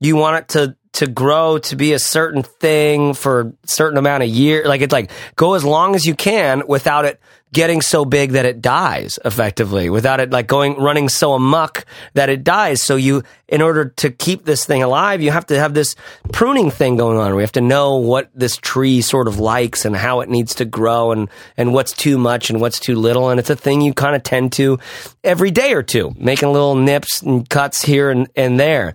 [0.00, 4.22] you want it to to grow to be a certain thing for a certain amount
[4.22, 7.20] of year like it's like go as long as you can without it
[7.52, 12.28] getting so big that it dies effectively without it like going running so amuck that
[12.28, 12.82] it dies.
[12.82, 15.96] So you in order to keep this thing alive you have to have this
[16.32, 17.34] pruning thing going on.
[17.34, 20.64] We have to know what this tree sort of likes and how it needs to
[20.64, 23.30] grow and and what's too much and what's too little.
[23.30, 24.78] And it's a thing you kind of tend to
[25.24, 28.94] every day or two making little nips and cuts here and, and there.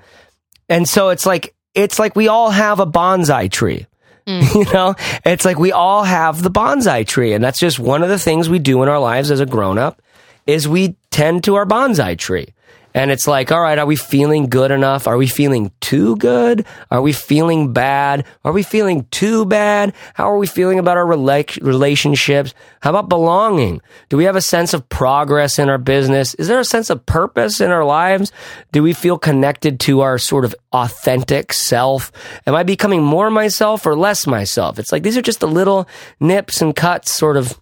[0.69, 3.85] And so it's like it's like we all have a bonsai tree.
[4.25, 4.55] Mm.
[4.65, 8.09] You know, it's like we all have the bonsai tree, and that's just one of
[8.09, 10.01] the things we do in our lives as a grown up
[10.47, 12.47] is we tend to our bonsai tree.
[12.95, 15.05] And it's like, all right, are we feeling good enough?
[15.05, 16.65] Are we feeling too good?
[16.89, 18.25] Are we feeling bad?
[18.45, 19.93] Are we feeling too bad?
[20.13, 22.53] How are we feeling about our rela- relationships?
[22.79, 23.81] How about belonging?
[24.07, 26.35] Do we have a sense of progress in our business?
[26.35, 28.31] Is there a sense of purpose in our lives?
[28.71, 32.13] Do we feel connected to our sort of authentic self?
[32.47, 34.79] Am I becoming more myself or less myself?
[34.79, 35.85] It's like these are just the little
[36.21, 37.59] nips and cuts, sort of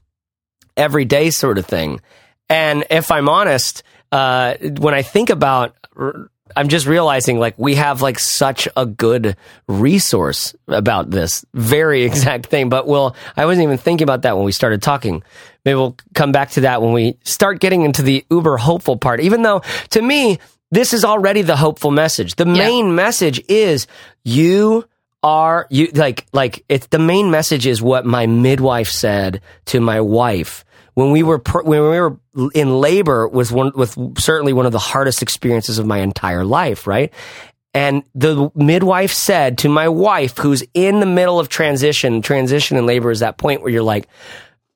[0.77, 2.01] everyday sort of thing.
[2.49, 3.81] And if I'm honest,
[4.13, 5.76] uh, when I think about,
[6.56, 9.36] I'm just realizing like we have like such a good
[9.67, 12.69] resource about this very exact thing.
[12.69, 15.23] But we'll, I wasn't even thinking about that when we started talking.
[15.65, 19.19] Maybe we'll come back to that when we start getting into the uber hopeful part,
[19.19, 20.38] even though to me,
[20.69, 22.36] this is already the hopeful message.
[22.36, 23.88] The main message is
[24.23, 24.86] you
[25.23, 30.02] are you like like it's the main message is what my midwife said to my
[30.02, 32.17] wife when we were pr- when we were
[32.53, 36.88] in labor was one with certainly one of the hardest experiences of my entire life
[36.88, 37.13] right?
[37.75, 42.86] And the midwife said to my wife who's in the middle of transition transition in
[42.86, 44.08] labor is that point where you're like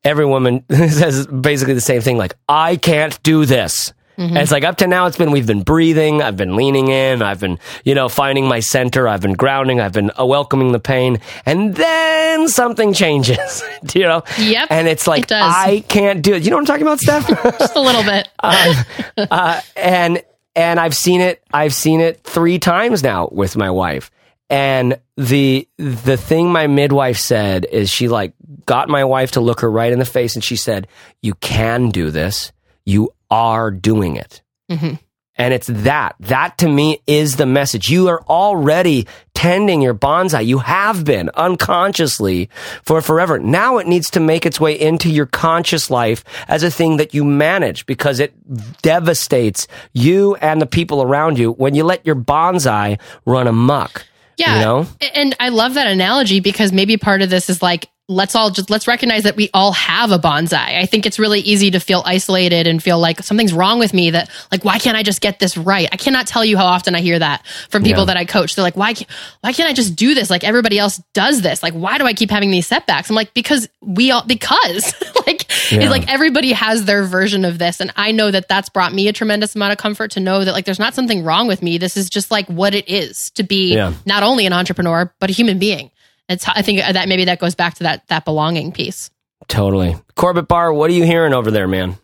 [0.04, 4.64] every woman says basically the same thing like i can't do this and it's like
[4.64, 7.94] up to now, it's been we've been breathing, I've been leaning in, I've been you
[7.94, 12.48] know finding my center, I've been grounding, I've been uh, welcoming the pain, and then
[12.48, 14.24] something changes, you know.
[14.40, 15.32] Yep, And it's like it.
[15.32, 16.44] I can't do it.
[16.44, 17.28] You know what I'm talking about, Steph?
[17.60, 18.28] Just a little bit.
[19.32, 20.24] uh, and
[20.56, 21.44] and I've seen it.
[21.54, 24.10] I've seen it three times now with my wife.
[24.50, 28.34] And the the thing my midwife said is she like
[28.66, 30.88] got my wife to look her right in the face, and she said,
[31.22, 32.52] "You can do this.
[32.88, 34.96] You are doing it." Mm-hmm.
[35.38, 36.16] And it's that.
[36.20, 37.90] That to me is the message.
[37.90, 40.46] You are already tending your bonsai.
[40.46, 42.50] You have been unconsciously
[42.82, 43.38] for forever.
[43.38, 47.14] Now it needs to make its way into your conscious life as a thing that
[47.14, 48.34] you manage because it
[48.82, 54.08] devastates you and the people around you when you let your bonsai run amok.
[54.38, 54.56] Yeah.
[54.56, 54.88] You know?
[55.14, 58.70] And I love that analogy because maybe part of this is like, let's all just
[58.70, 60.80] let's recognize that we all have a bonsai.
[60.80, 64.12] I think it's really easy to feel isolated and feel like something's wrong with me
[64.12, 65.90] that like why can't I just get this right?
[65.92, 68.06] I cannot tell you how often I hear that from people Yeah.
[68.06, 68.56] that I coach.
[68.56, 68.94] They're like, why
[69.42, 71.62] why can't I just do this like everybody else does this?
[71.62, 73.10] Like why do I keep having these setbacks?
[73.10, 74.94] I'm like because we all because
[75.28, 75.82] like Yeah.
[75.82, 79.10] it's like everybody has their version of this and I know that that's brought me
[79.10, 81.78] a tremendous amount of comfort to know that like there's not something wrong with me.
[81.78, 83.94] This is just like what it is to be Yeah.
[84.06, 85.92] not only an entrepreneur but a human being.
[86.30, 89.10] It's I think that maybe that goes back to that that belonging piece.
[89.48, 89.96] Totally.
[90.16, 91.98] Corbett Barr, what are you hearing over there, man?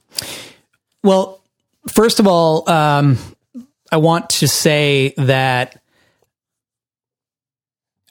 [1.03, 1.41] Well,
[1.91, 3.17] first of all, um,
[3.91, 5.81] I want to say that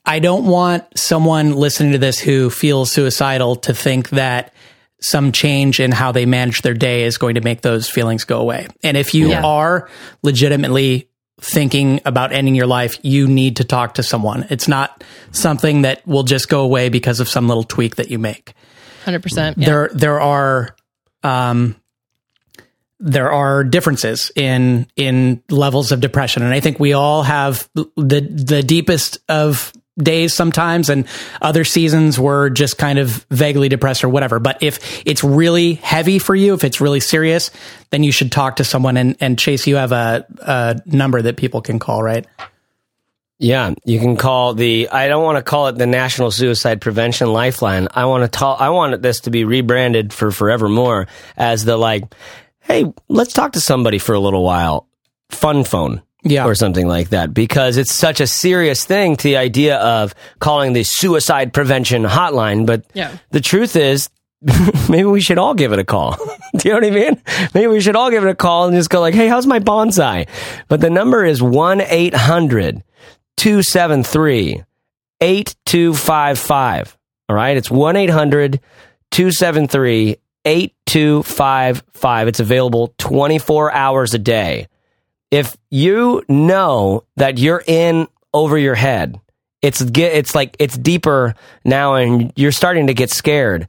[0.05, 4.53] I don't want someone listening to this who feels suicidal to think that
[5.01, 8.41] some change in how they manage their day is going to make those feelings go
[8.41, 8.67] away.
[8.83, 9.43] And if you Yeah.
[9.45, 9.89] are
[10.23, 11.09] legitimately
[11.41, 14.47] thinking about ending your life, you need to talk to someone.
[14.51, 18.19] It's not something that will just go away because of some little tweak that you
[18.19, 18.55] make
[19.05, 19.59] Hundred percent.
[19.59, 19.67] Yeah.
[19.67, 20.77] there there are
[21.25, 21.77] um
[23.01, 27.89] there are differences in in levels of depression and i think we all have the
[27.97, 31.07] the deepest of days sometimes and
[31.43, 36.19] other seasons were just kind of vaguely depressed or whatever but if it's really heavy
[36.19, 37.51] for you if it's really serious
[37.91, 41.37] then you should talk to someone and and chase you have a, a number that
[41.37, 42.27] people can call right
[43.39, 44.89] Yeah, you can call the.
[44.89, 47.89] I don't want to call it the National Suicide Prevention Lifeline.
[47.91, 48.61] I want to talk.
[48.61, 52.05] I want this to be rebranded for forevermore as the like,
[52.61, 54.87] hey, let's talk to somebody for a little while,
[55.31, 56.03] fun phone.
[56.25, 56.45] Yeah.
[56.47, 60.73] Or something like that because it's such a serious thing to the idea of calling
[60.73, 62.65] the suicide prevention hotline.
[62.65, 63.17] But Yeah.
[63.31, 64.09] the truth is,
[64.89, 66.17] maybe we should all give it a call.
[66.57, 67.21] Do you know what I mean?
[67.55, 69.59] Maybe we should all give it a call and just go like, hey, how's my
[69.59, 70.29] bonsai?
[70.69, 72.83] But the number is 1 800
[73.37, 74.63] 273
[75.21, 76.99] 8255.
[77.29, 77.57] All right.
[77.57, 78.61] It's 1 800
[79.11, 82.29] 273 8255.
[82.29, 84.67] It's available 24 hours a day.
[85.33, 89.19] If you know that you're in over your head,
[89.63, 93.67] it's it's like it's deeper now and you're starting to get scared.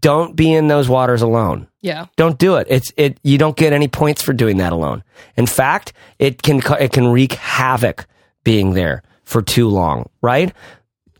[0.00, 1.68] Don't be in those waters alone.
[1.80, 2.06] Yeah.
[2.16, 2.66] Don't do it.
[2.68, 3.18] It's it.
[3.22, 5.02] You don't get any points for doing that alone.
[5.36, 8.06] In fact, it can it can wreak havoc
[8.44, 10.10] being there for too long.
[10.20, 10.52] Right?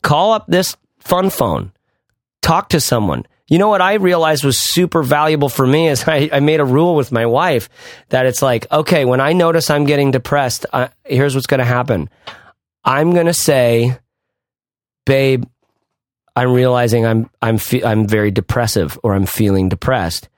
[0.02, 1.72] Call up this fun phone.
[2.42, 3.26] Talk to someone.
[3.48, 6.64] You know what I realized was super valuable for me is I, I made a
[6.64, 7.68] rule with my wife
[8.09, 10.66] that it's like, okay, when I notice I'm getting depressed,
[11.04, 12.11] here's what's going to happen.
[12.85, 13.98] I'm going to say,
[15.04, 15.44] babe,
[16.37, 20.28] I'm realizing I'm I'm fe- I'm very depressive or I'm feeling depressed.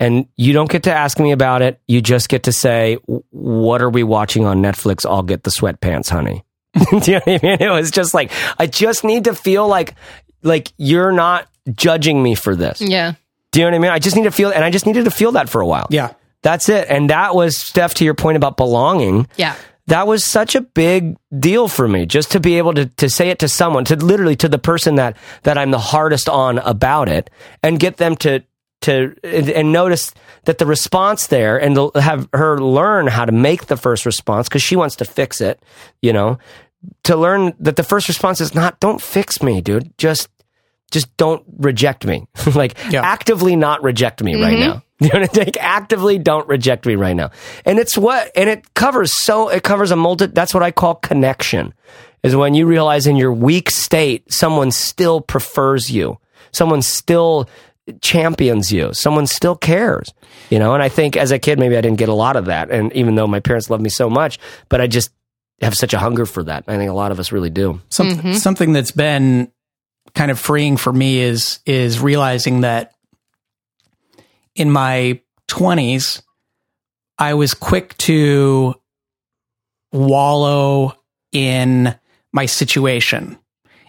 [0.00, 1.80] And you don't get to ask me about it.
[1.86, 2.98] You just get to say,
[3.30, 6.44] "What are we watching on Netflix?" I'll get the sweatpants, honey.
[6.74, 7.58] Do you know what I mean?
[7.60, 9.94] It was just like I just need to feel like
[10.42, 12.80] like you're not judging me for this.
[12.80, 13.14] Yeah.
[13.52, 13.90] Do you know what I mean?
[13.92, 15.86] I just need to feel, and I just needed to feel that for a while.
[15.90, 16.88] yeah That's it.
[16.90, 19.54] And that was Steph to your point about belonging Yeah.
[19.86, 23.30] that was such a big deal for me just to be able to, to say
[23.30, 27.08] it to someone to literally to the person that that i'm the hardest on about
[27.08, 27.28] it
[27.62, 28.42] and get them to
[28.80, 30.12] to and, and notice
[30.44, 34.48] that the response there and to have her learn how to make the first response
[34.48, 35.62] because she wants to fix it
[36.02, 36.38] you know
[37.04, 40.28] to learn that the first response is not don't fix me dude just
[40.94, 42.26] just don't reject me.
[42.54, 43.02] Like Yeah.
[43.02, 44.68] actively not reject me right mm-hmm.
[44.68, 44.82] now.
[45.00, 45.44] You know what I mean?
[45.46, 47.32] Like, actively don't reject me right now.
[47.66, 50.94] And it's what and it covers so it covers a multi that's what i call
[50.94, 51.74] connection
[52.22, 56.18] is when you realize in your weak state someone still prefers you.
[56.52, 57.48] Someone still
[58.00, 58.94] champions you.
[58.94, 60.14] Someone still cares
[60.48, 60.74] you know?
[60.74, 62.70] And i think as a kid maybe i didn't get a lot of that.
[62.70, 65.10] And even though my parents loved me so much but i just
[65.60, 66.64] have such a hunger for that.
[66.68, 67.80] I think a lot of us really do.
[67.88, 68.32] Some, mm-hmm.
[68.34, 69.50] something that's been
[70.14, 72.92] kind of freeing for me is is realizing that
[74.54, 76.22] in my 20s
[77.18, 78.74] I was quick to
[79.92, 80.94] wallow
[81.32, 81.94] in
[82.32, 83.38] my situation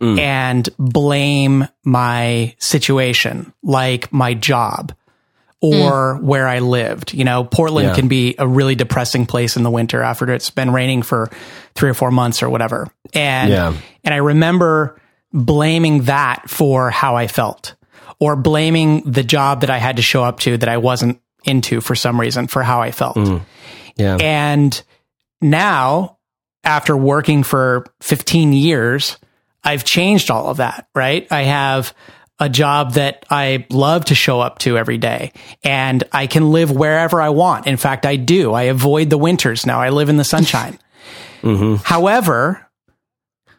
[0.01, 0.19] Mm.
[0.19, 4.93] and blame my situation like my job
[5.61, 7.13] or where I lived.
[7.13, 7.95] You know, Portland Yeah.
[7.95, 11.31] can be a really depressing place in the winter after it's been raining for
[11.75, 12.89] 3 or 4 months or whatever.
[13.13, 13.73] And Yeah.
[14.03, 14.99] and I remember
[15.35, 17.75] blaming that for how I felt
[18.19, 21.81] or blaming the job that I had to show up to that I wasn't into
[21.81, 23.17] for some reason for how I felt.
[23.17, 23.41] Mm.
[23.97, 24.81] yeah And
[25.41, 26.17] now,
[26.63, 29.17] after working for 15 years,
[29.63, 31.27] I've changed all of that, right?
[31.29, 31.93] I have
[32.39, 36.71] a job that I love to show up to every day and I can live
[36.71, 37.67] wherever I want.
[37.67, 38.53] In fact, I do.
[38.53, 39.81] I avoid the winters now.
[39.81, 40.79] I live in the sunshine.
[41.41, 41.75] Mm-hmm.
[41.83, 42.64] However,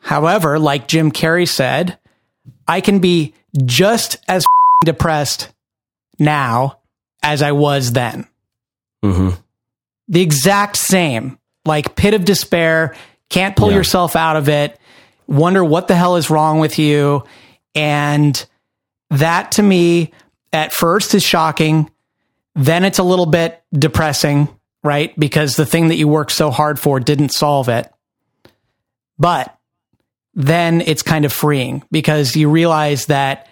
[0.07, 1.99] however, like Jim Carrey said,
[2.67, 4.45] I can be just as
[4.85, 5.53] depressed
[6.19, 6.79] now
[7.23, 8.27] as I was then.
[9.03, 9.31] Hmm
[10.09, 11.37] the exact same.
[11.65, 12.95] Like pit of despair
[13.29, 13.79] can't pull Yeah.
[13.79, 14.79] yourself out of it
[15.27, 17.25] wonder what the hell is wrong with you
[17.75, 18.47] and
[19.11, 20.13] that to me
[20.53, 21.91] at first is shocking
[22.55, 24.49] then it's a little bit depressing
[24.85, 25.19] right?
[25.19, 27.93] Because the thing that you worked so hard for didn't solve it.
[29.19, 29.56] But
[30.37, 33.49] then it's kind of freeing because you realize that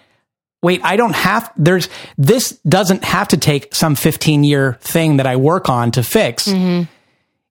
[0.62, 5.26] wait, I don't have, there's, this doesn't have to take some 15 year thing that
[5.26, 6.48] I work on to fix.
[6.48, 6.84] Mm-hmm.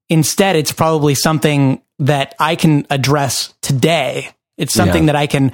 [0.10, 4.30] Instead, it's probably something that I can address today.
[4.57, 5.14] It's something Yeah.
[5.14, 5.51] that I can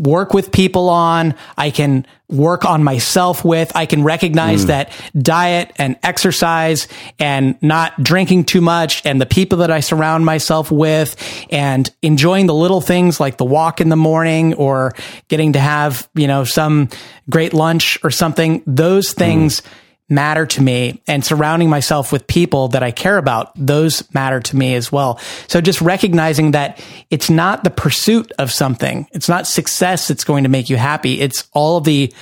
[0.00, 1.34] work with people on.
[1.58, 3.70] I can work on myself with.
[3.76, 4.68] I can recognize mm.
[4.68, 6.88] that diet and exercise
[7.18, 11.16] and not drinking too much and the people that I surround myself with
[11.50, 14.94] and enjoying the little things like the walk in the morning or
[15.28, 16.88] getting to have, you know, some
[17.28, 18.62] great lunch or something.
[18.66, 19.18] Those mm.
[19.18, 19.62] things
[20.10, 24.56] matter to me and surrounding myself with people that I care about, those matter to
[24.56, 25.18] me as well.
[25.46, 29.06] So just recognizing that it's not the pursuit of something.
[29.12, 31.20] It's not success that's going to make you happy.
[31.20, 32.12] It's all the,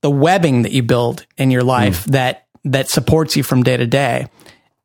[0.00, 2.12] the webbing that you build in your life mm.
[2.12, 4.28] that, that supports you from day to day.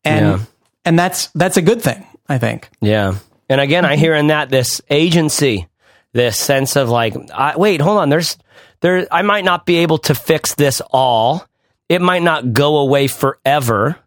[0.04, 0.46] And, yeah.
[0.84, 2.70] and that's, that's a good thing, I think.
[2.82, 3.16] Yeah.
[3.50, 5.68] And again, I hear in that this agency,
[6.12, 8.10] this sense of like, I, wait, hold on.
[8.10, 8.38] There's,
[8.82, 11.48] there, I might not be able to fix this all
[11.90, 13.98] it might not go away forever,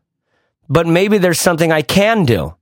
[0.69, 2.55] but maybe there's something I can do.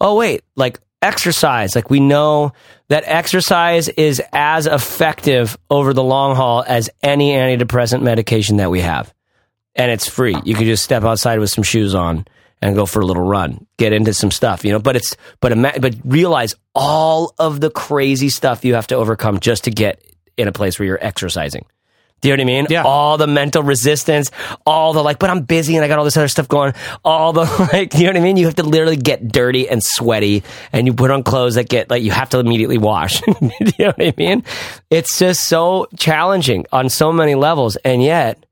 [0.00, 1.74] Oh, wait, like exercise.
[1.74, 2.52] Like we know
[2.88, 8.80] that exercise is as effective over the long haul as any antidepressant medication that we
[8.80, 9.12] have.
[9.74, 10.36] And it's free.
[10.44, 12.26] You can just step outside with some shoes on
[12.62, 15.54] and go for a little run, get into some stuff, you know, but it's, but,
[15.80, 20.02] but realize all of the crazy stuff you have to overcome just to get
[20.36, 21.66] in a place where you're exercising.
[22.22, 22.66] Do you know what I mean?
[22.70, 22.82] Yeah.
[22.82, 24.30] All the mental resistance,
[24.64, 26.72] all the like, but I'm busy and I got all this other stuff going.
[27.04, 28.36] All the like, you know what I mean?
[28.36, 30.42] You have to literally get dirty and sweaty
[30.72, 33.20] and you put on clothes that get like, you have to immediately wash.
[33.20, 34.44] Do you know what I mean?
[34.90, 37.76] It's just so challenging on so many levels.
[37.76, 38.44] And yet,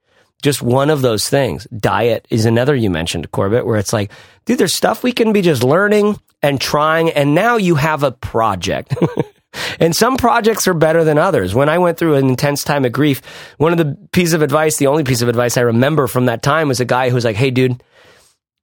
[0.43, 1.67] just one of those things.
[1.77, 4.13] Diet is another you mentioned, Corbett, where it's like,
[4.45, 7.09] dude, there's stuff we can be just learning and trying.
[7.11, 8.95] And now you have a project.
[9.81, 11.55] And some projects are better than others.
[11.55, 13.23] When I went through an intense time of grief,
[13.59, 16.43] one of the pieces of advice, the only piece of advice I remember from that
[16.43, 17.83] time was a guy who was like, Hey, dude,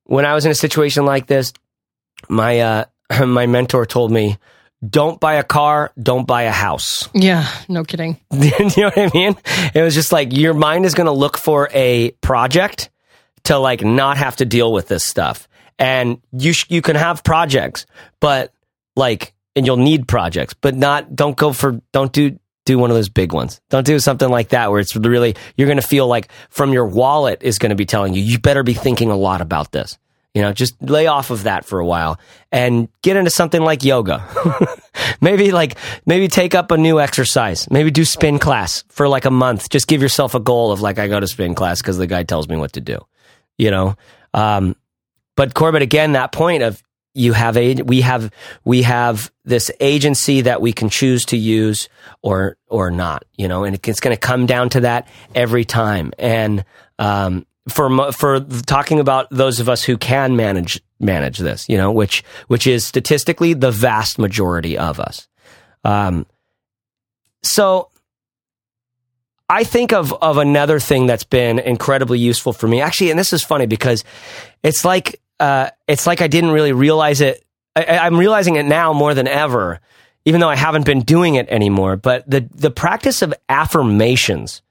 [0.05, 1.53] when I was in a situation like this,
[2.29, 2.85] my, uh,
[3.25, 4.37] my mentor told me,
[4.87, 7.07] don't buy a car, don't buy a house.
[7.13, 8.19] Yeah, no kidding.
[8.31, 9.37] you know what I mean?
[9.75, 12.89] It was just like your mind is going to look for a project
[13.43, 15.47] to like not have to deal with this stuff.
[15.77, 17.85] And you sh- you can have projects,
[18.19, 18.53] but
[18.95, 22.95] like and you'll need projects, but not don't go for don't do do one of
[22.95, 23.59] those big ones.
[23.69, 26.85] Don't do something like that where it's really you're going to feel like from your
[26.85, 29.97] wallet is going to be telling you you better be thinking a lot about this.
[30.33, 32.17] You know, just lay off of that for a while
[32.53, 34.25] and get into something like yoga.
[35.21, 37.69] maybe like maybe take up a new exercise.
[37.69, 39.69] Maybe do spin class for like a month.
[39.69, 42.23] Just give yourself a goal of like I go to spin class because the guy
[42.23, 42.99] tells me what to do.
[43.57, 43.95] You know,
[44.33, 44.77] um,
[45.35, 46.81] but Corbett again that point of
[47.13, 48.31] you have a we have
[48.63, 51.89] we have this agency that we can choose to use
[52.21, 56.13] or or not you know and it's going to come down to that every time.
[56.17, 56.63] And
[56.99, 61.91] um, for for talking about those of us who can manage manage this you know
[61.91, 65.27] which which is statistically the vast majority of us.
[65.83, 66.25] Um,
[67.43, 67.89] so
[69.49, 72.79] I think of of another thing that's been incredibly useful for me.
[72.79, 74.05] Actually and this is funny because
[74.63, 77.43] it's like uh, it's like I didn't really realize it.
[77.75, 79.79] I, I'm realizing it now more than ever,
[80.23, 81.97] even though I haven't been doing it anymore.
[81.97, 84.61] But the the practice of affirmations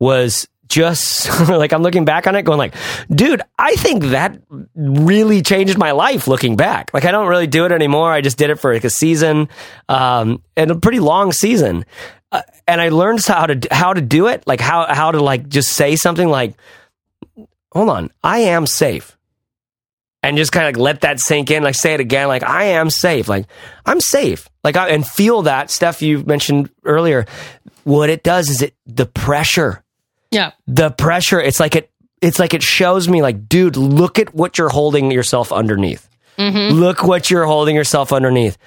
[0.00, 2.74] was just like I'm looking back on it, going like,
[3.08, 4.36] dude, I think that
[4.74, 6.26] really changed my life.
[6.26, 8.10] Looking back, like I don't really do it anymore.
[8.10, 9.48] I just did it for like a season,
[9.88, 11.86] um, and a pretty long season,
[12.32, 15.48] uh, and I learned how to how to do it, like how how to like
[15.48, 16.56] just say something like,
[17.70, 19.15] hold on, I am safe
[20.26, 21.62] and just kind of like let that sink in.
[21.62, 23.28] Like say it again, like I am safe.
[23.28, 23.46] Like
[23.84, 24.48] I'm safe.
[24.64, 27.26] Like I, and feel that stuff you mentioned earlier.
[27.84, 29.84] What it does is it the pressure.
[30.32, 30.50] Yeah.
[30.66, 31.40] The pressure.
[31.40, 31.90] It's like it.
[32.20, 36.08] It's like it shows me like, dude, look at what you're holding yourself underneath.
[36.38, 36.74] Mm-hmm.
[36.74, 38.58] Look what you're holding yourself underneath.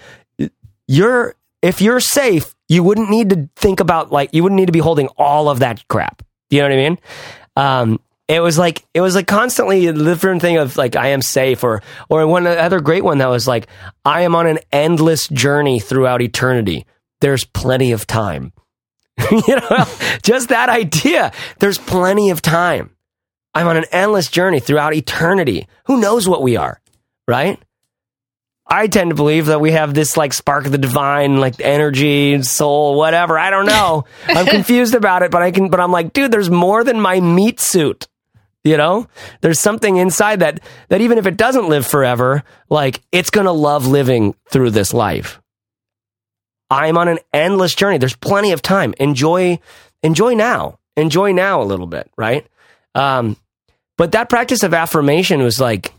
[0.88, 4.72] You're if you're safe, you wouldn't need to think about like you wouldn't need to
[4.72, 6.24] be holding all of that crap.
[6.49, 6.99] You know what I mean?
[7.57, 7.99] Um,
[8.30, 11.63] it was like it was like constantly a different thing of like I am safe
[11.63, 13.67] or or one other great one that was like
[14.05, 16.86] I am on an endless journey throughout eternity.
[17.21, 18.53] There's plenty of time.
[19.32, 19.86] you know,
[20.21, 21.34] just that idea.
[21.57, 22.95] There's plenty of time.
[23.55, 25.67] I'm on an endless journey throughout eternity.
[25.88, 26.80] Who knows what we are,
[27.27, 27.59] right?
[28.71, 32.43] I tend to believe that we have this like spark of the divine, like energy,
[32.43, 33.39] soul, whatever.
[33.39, 34.05] I don't know.
[34.27, 37.19] I'm confused about it, but I can, but I'm like, dude, there's more than my
[37.19, 38.07] meat suit.
[38.70, 39.07] You know,
[39.41, 40.59] there's something inside that,
[40.89, 44.93] that even if it doesn't live forever, like it's going to love living through this
[44.93, 45.41] life.
[46.70, 47.97] I'm on an endless journey.
[47.97, 48.93] There's plenty of time.
[48.99, 49.57] Enjoy,
[50.03, 50.78] enjoy now.
[50.95, 52.45] Enjoy now a little bit, right?
[52.93, 53.38] Um,
[53.97, 55.91] but that practice of affirmation was like,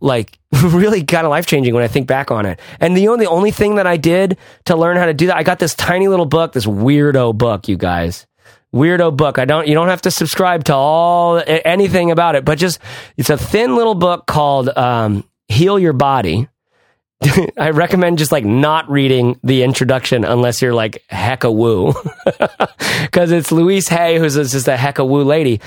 [0.00, 2.60] like really kind of life changing when I think back on it.
[2.78, 5.36] And the only, the only thing that I did to learn how to do that,
[5.36, 8.27] I got this tiny little book, this weirdo book, you guys
[8.74, 9.38] weirdo book.
[9.38, 12.78] I don't you don't have to subscribe to all anything about it, but just
[13.16, 16.48] it's a thin little book called um, Heal Your Body.
[17.58, 21.94] I recommend just like not reading the introduction unless you're like hecka woo,
[23.02, 25.60] because it's Louise Hay who's just a hecka woo lady.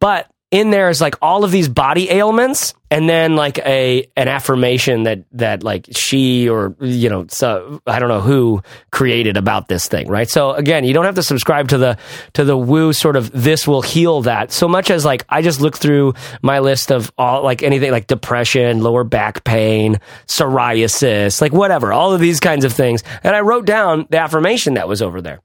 [0.00, 4.26] But in there is like all of these body ailments and then like a an
[4.26, 9.68] affirmation that that like she or you know so I don't know who created about
[9.68, 10.28] this thing right?
[10.28, 11.98] So again you don't have to subscribe to the
[12.34, 14.50] to the woo sort of this will heal that.
[14.50, 18.06] So much as like I just look through my list of all like anything like
[18.06, 23.02] depression lower back pain psoriasis like whatever all of these kinds of things.
[23.22, 25.42] And I wrote down the affirmation that was over there.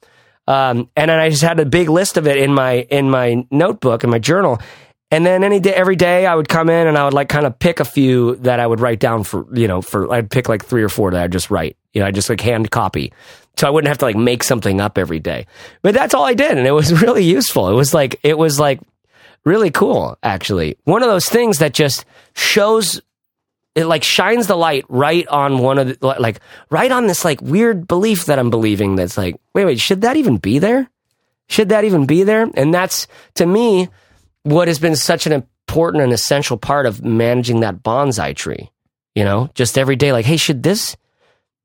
[0.47, 3.45] Um, and then I just had a big list of it in my in my
[3.51, 4.59] notebook in my journal
[5.11, 7.45] and then any day, every day I would come in and I would like kind
[7.45, 10.47] of pick a few that I would write down for, you know, for, I'd pick
[10.47, 13.11] like three or four that I'd just write, you know, I just like hand copy.
[13.57, 15.47] So I wouldn't have to like make something up every day.
[15.81, 16.57] But that's all I did.
[16.57, 17.67] And it was really useful.
[17.67, 18.79] It was like, it was like
[19.43, 20.77] really cool, actually.
[20.85, 23.01] One of those things that just shows,
[23.75, 26.39] it like shines the light right on one of the, like,
[26.69, 30.15] right on this like weird belief that I'm believing that's like, wait, wait, should that
[30.15, 30.89] even be there?
[31.49, 32.49] Should that even be there?
[32.53, 33.89] And that's to me,
[34.43, 38.69] what has been such an important and essential part of managing that bonsai tree.
[39.15, 40.95] You know, just every day, like, hey, should this,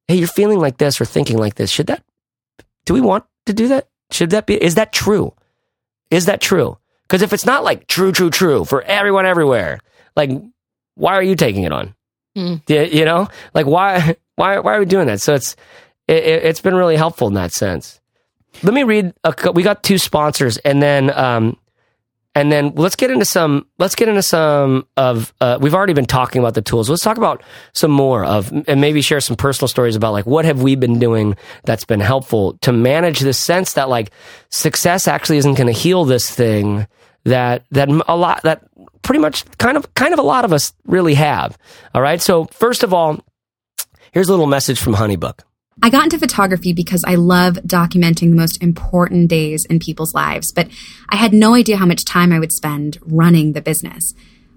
[0.09, 1.71] hey, you're feeling like this or thinking like this.
[1.71, 2.03] Should that,
[2.85, 3.89] do we want to do that?
[4.11, 5.33] Should that be, is that true?
[6.11, 6.79] Is that true?
[7.03, 9.79] Because if it's not like true, true, true for everyone everywhere,
[10.17, 10.31] like,
[10.97, 11.95] why are you taking it on?
[12.37, 12.63] Mm.
[12.69, 15.21] You, you, know, like, why, why, why are we doing that?
[15.21, 15.55] So it's,
[16.09, 18.01] it, it's been really helpful in that sense.
[18.63, 19.13] Let me read.
[19.25, 21.59] A, we got two sponsors, and then um,
[22.37, 26.05] and then let's get into some let's get into some of uh, we've already been
[26.05, 26.91] talking about the tools.
[26.91, 30.45] Let's talk about some more of and maybe share some personal stories about like what
[30.45, 31.35] have we been doing
[31.65, 34.11] that's been helpful to manage this sense that like
[34.51, 36.87] success actually isn't going to heal this thing
[37.25, 38.63] that that a lot that
[39.01, 41.57] pretty much kind of kind of a lot of us really have.
[41.95, 42.21] All right?
[42.21, 43.19] So first of all
[44.13, 45.41] here's a little message from honeybook
[45.83, 50.51] I got into photography because I love documenting the most important days in people's lives,
[50.53, 50.69] but
[51.09, 54.15] I had no idea how much time I would spend running the business.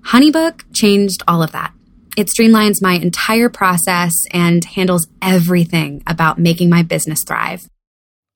[0.07, 1.73] Honeybook changed all of that.
[2.17, 7.69] It streamlines my entire process and handles everything about making my business thrive.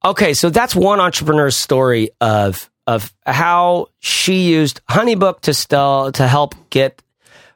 [0.06, 6.28] Okay, so that's one entrepreneur's story of of how she used Honeybook to still to
[6.28, 7.02] help get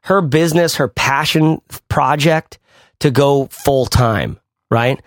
[0.03, 2.59] her business, her passion project
[3.01, 4.39] to go full time
[4.69, 5.01] right?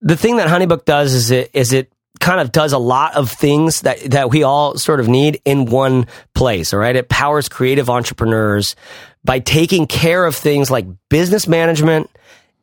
[0.00, 3.30] The thing that Honeybook does is it is it kind of does a lot of
[3.30, 6.96] things that that we all sort of need in one place, all right?
[6.96, 8.76] It powers creative entrepreneurs
[9.24, 12.10] by taking care of things like business management,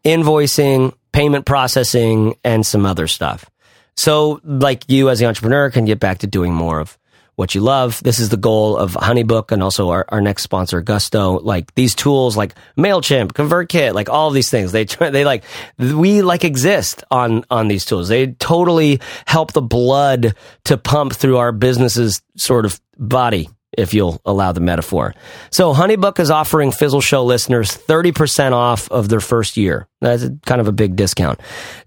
[0.04, 3.50] invoicing, payment processing, and some other stuff.
[3.96, 6.98] So, like you as the entrepreneur can get back to doing more of
[7.40, 8.04] what you love.
[8.04, 11.40] This is the goal of Honeybook and also our, our next sponsor, Gusto.
[11.40, 14.74] Like these tools like MailChimp, ConvertKit, like all of these things.
[14.74, 15.46] They, they like,
[15.78, 18.10] we like exist on, on these tools.
[18.10, 20.36] They totally help the blood
[20.66, 25.16] to pump through our business's sort of body if you'll allow the metaphor.
[25.50, 29.88] So Honeybook is offering Fizzle Show listeners 30% off of their first year.
[30.02, 31.40] That's kind of a big discount.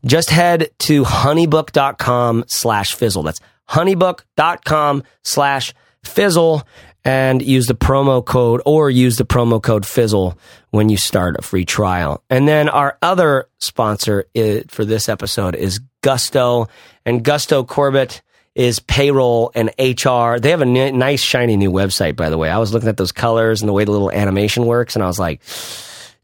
[0.07, 3.25] Just head to honeybook.com slash fizzle.
[3.25, 6.63] That's honeybook.com slash fizzle
[7.05, 10.39] and use the promo code or use the promo code fizzle
[10.71, 12.23] when you start a free trial.
[12.31, 14.27] And then our other sponsor
[14.69, 16.69] for this episode is Gusto
[17.05, 18.23] and Gusto Corbett
[18.55, 20.39] is payroll and HR.
[20.39, 22.51] They have a n- nice shiny new website, by the way.
[22.51, 25.07] I was looking at those colors and the way the little animation works, and I
[25.07, 25.41] was like,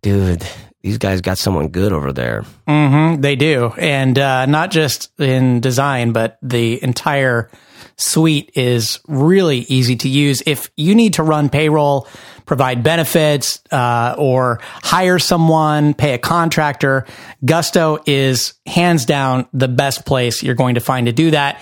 [0.03, 0.47] dude,
[0.83, 2.45] these guys got someone good over there.
[2.67, 7.51] Mm-hmm, they do, and uh, not just in design, but the entire
[7.97, 10.43] suite is really easy to use.
[10.47, 12.07] If you need to run payroll,
[12.47, 17.07] provide benefits, uh, or hire someone, pay a contractor,
[17.45, 21.61] Gusto is hands down the best place you're going to find to do that.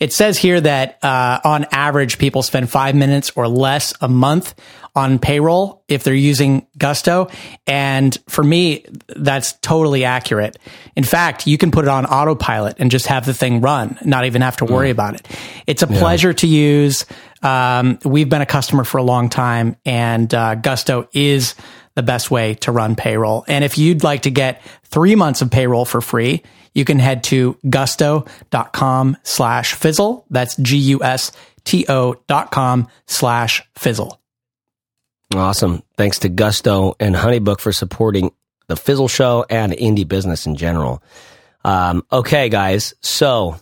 [0.00, 4.54] It says here that uh, on average, people spend five minutes or less a month
[4.94, 7.28] on payroll if they're using Gusto.
[7.66, 10.58] And for me, that's totally accurate.
[10.94, 14.24] In fact, you can put it on autopilot and just have the thing run, not
[14.24, 14.92] even have to worry mm.
[14.92, 15.26] about it.
[15.66, 15.98] It's a yeah.
[15.98, 17.06] pleasure to use.
[17.42, 21.54] Um, we've been a customer for a long time and uh, Gusto is
[21.94, 23.44] the best way to run payroll.
[23.48, 26.42] And if you'd like to get three months of payroll for free,
[26.72, 30.26] you can head to gusto.com slash fizzle.
[30.30, 34.20] That's G-U-S-T-O dot com slash fizzle.
[35.34, 35.82] Awesome.
[35.96, 38.32] Thanks to Gusto and Honeybook for supporting
[38.68, 41.02] the Fizzle Show and indie business in general.
[41.64, 42.94] Um, okay, guys.
[43.00, 43.56] So,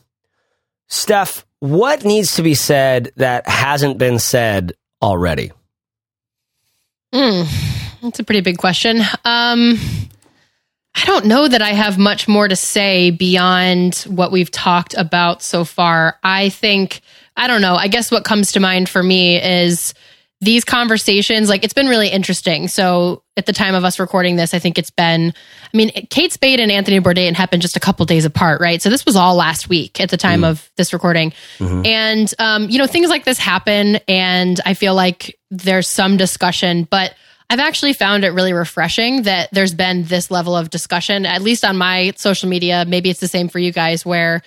[0.88, 5.52] Steph, what needs to be said that hasn't been said already?
[7.14, 7.46] Mm,
[8.02, 9.00] that's a pretty big question.
[9.24, 9.78] Um,
[10.94, 15.42] I don't know that I have much more to say beyond what we've talked about
[15.42, 16.18] so far.
[16.22, 17.00] I think,
[17.36, 17.76] I don't know.
[17.76, 19.94] I guess what comes to mind for me is
[20.42, 22.66] these conversations, like it's been really interesting.
[22.66, 25.32] So at the time of us recording this, I think it's been,
[25.72, 28.82] I mean, Kate Spade and Anthony Bourdain happened just a couple days apart, right?
[28.82, 30.50] So this was all last week at the time mm.
[30.50, 31.32] of this recording.
[31.58, 31.86] Mm-hmm.
[31.86, 34.00] And, um, you know, things like this happen.
[34.08, 37.14] And I feel like there's some discussion, but
[37.48, 41.64] I've actually found it really refreshing that there's been this level of discussion, at least
[41.64, 42.84] on my social media.
[42.84, 44.42] Maybe it's the same for you guys where,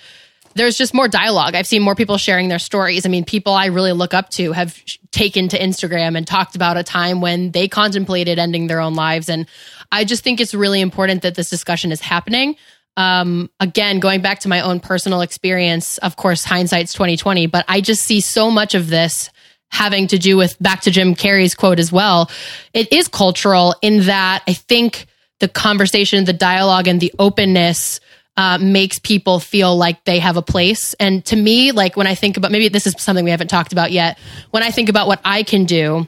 [0.56, 1.54] there's just more dialogue.
[1.54, 3.04] I've seen more people sharing their stories.
[3.04, 4.82] I mean, people I really look up to have
[5.12, 9.28] taken to Instagram and talked about a time when they contemplated ending their own lives.
[9.28, 9.46] And
[9.92, 12.56] I just think it's really important that this discussion is happening.
[12.96, 17.82] Um, again, going back to my own personal experience, of course, hindsight's 2020, but I
[17.82, 19.30] just see so much of this
[19.68, 22.30] having to do with back to Jim Carrey's quote as well.
[22.72, 25.06] It is cultural in that I think
[25.40, 28.00] the conversation, the dialogue, and the openness
[28.36, 30.94] uh, makes people feel like they have a place.
[30.94, 33.72] And to me, like when I think about maybe this is something we haven't talked
[33.72, 34.18] about yet,
[34.50, 36.06] when I think about what I can do,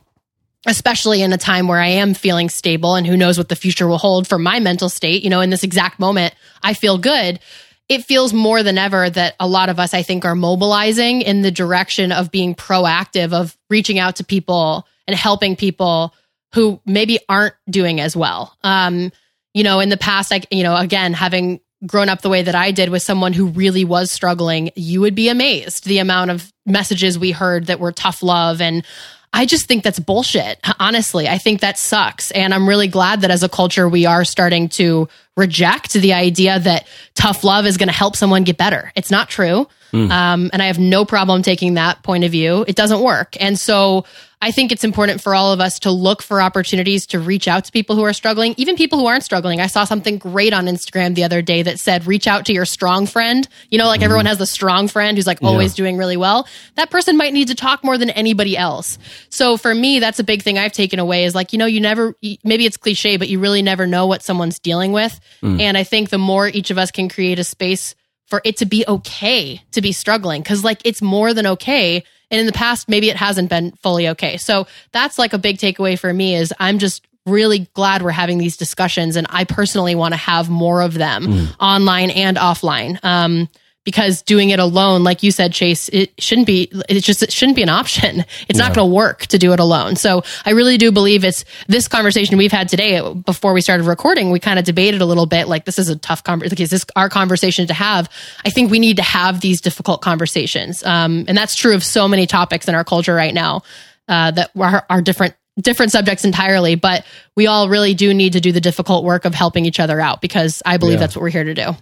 [0.66, 3.86] especially in a time where I am feeling stable and who knows what the future
[3.86, 7.40] will hold for my mental state, you know, in this exact moment, I feel good.
[7.88, 11.40] It feels more than ever that a lot of us, I think, are mobilizing in
[11.40, 16.14] the direction of being proactive, of reaching out to people and helping people
[16.54, 18.54] who maybe aren't doing as well.
[18.62, 19.10] Um,
[19.54, 22.54] you know, in the past, like, you know, again, having grown up the way that
[22.54, 26.52] I did with someone who really was struggling, you would be amazed the amount of
[26.66, 28.60] messages we heard that were tough love.
[28.60, 28.84] And
[29.32, 30.58] I just think that's bullshit.
[30.80, 32.30] Honestly, I think that sucks.
[32.30, 36.58] And I'm really glad that as a culture, we are starting to reject the idea
[36.58, 38.90] that tough love is going to help someone get better.
[38.96, 39.68] It's not true.
[39.92, 40.10] Mm.
[40.10, 42.64] Um, and I have no problem taking that point of view.
[42.66, 43.36] It doesn't work.
[43.40, 44.04] And so
[44.41, 47.64] I think it's important for all of us to look for opportunities to reach out
[47.64, 49.61] to people who are struggling, even people who aren't struggling.
[49.61, 52.64] I saw something great on Instagram the other day that said, reach out to your
[52.64, 53.49] strong friend.
[53.70, 55.84] You know, like mm everyone has the strong friend who's like always yeah.
[55.84, 56.49] doing really well.
[56.76, 58.97] That person might need to talk more than anybody else.
[59.28, 61.80] So for me, that's a big thing I've taken away is like, you know, you
[61.80, 65.20] never, maybe it's cliche, but you really never know what someone's dealing with.
[65.43, 65.61] Mm.
[65.61, 67.95] And I think the more each of us can create a space
[68.26, 72.40] for it to be okay to be struggling, because like it's more than okay and
[72.40, 74.36] in the past, maybe it hasn't been fully okay.
[74.36, 78.38] So that's like a big takeaway for me is I'm just really glad we're having
[78.38, 79.16] these discussions.
[79.16, 81.56] And I personally want to have more of them mm.
[81.60, 82.98] online and offline.
[83.02, 83.48] Um,
[83.89, 87.57] because doing it alone, like you said, Chase, it shouldn't be, it just, it shouldn't
[87.57, 88.22] be an option.
[88.49, 88.68] It's yeah.
[88.68, 89.97] not going to work to do it alone.
[89.97, 94.30] So I really do believe it's this conversation we've had today before we started recording.
[94.30, 96.62] We kind of debated a little bit like this is a tough conversation.
[96.62, 98.11] Is this our conversation to have?
[98.45, 100.84] I think we need to have these difficult conversations.
[100.84, 103.62] Um, and that's true of so many topics in our culture right now,
[104.09, 107.05] uh, that are, are different different subjects entirely, but
[107.36, 110.20] we all really do need to do the difficult work of helping each other out
[110.20, 111.01] because I believe yeah.
[111.01, 111.76] that's what we're here to do.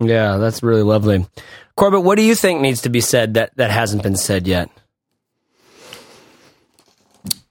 [0.00, 1.26] Yeah, that's really lovely.
[1.76, 4.70] Corbett, what do you think needs to be said that, that hasn't been said yet?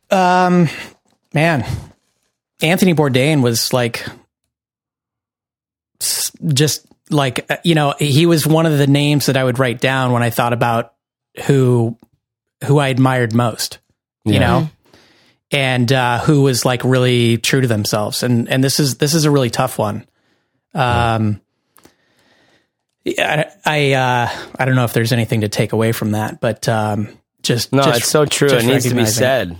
[0.09, 0.69] Um,
[1.33, 1.65] man,
[2.61, 4.05] Anthony Bourdain was like,
[6.45, 9.79] just like, uh, you know, he was one of the names that I would write
[9.79, 10.93] down when I thought about
[11.45, 11.97] who,
[12.65, 13.79] who I admired most,
[14.23, 14.39] you yeah.
[14.39, 14.69] know?
[15.51, 19.23] And uh, who was like really true to themselves, and and this is this is
[19.23, 20.05] a really tough one.
[20.73, 21.39] Um,
[23.17, 26.67] I I, uh, I don't know if there's anything to take away from that, but
[26.67, 27.09] um,
[27.41, 28.49] just no, just, it's so true.
[28.49, 29.57] It needs to be said.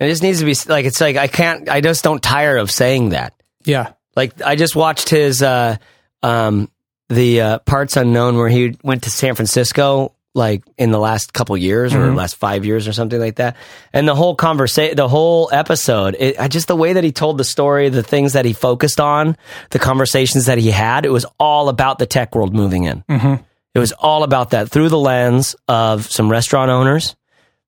[0.00, 1.68] It just needs to be like it's like I can't.
[1.68, 3.34] I just don't tire of saying that.
[3.64, 5.76] Yeah, like I just watched his uh,
[6.22, 6.70] um,
[7.08, 11.56] the uh, parts unknown where he went to San Francisco like in the last couple
[11.56, 12.16] years or mm-hmm.
[12.16, 13.56] last five years or something like that.
[13.92, 17.36] And the whole conversation, the whole episode, it, I just the way that he told
[17.36, 19.36] the story, the things that he focused on,
[19.70, 23.04] the conversations that he had, it was all about the tech world moving in.
[23.08, 23.42] Mm-hmm.
[23.74, 27.14] It was all about that through the lens of some restaurant owners,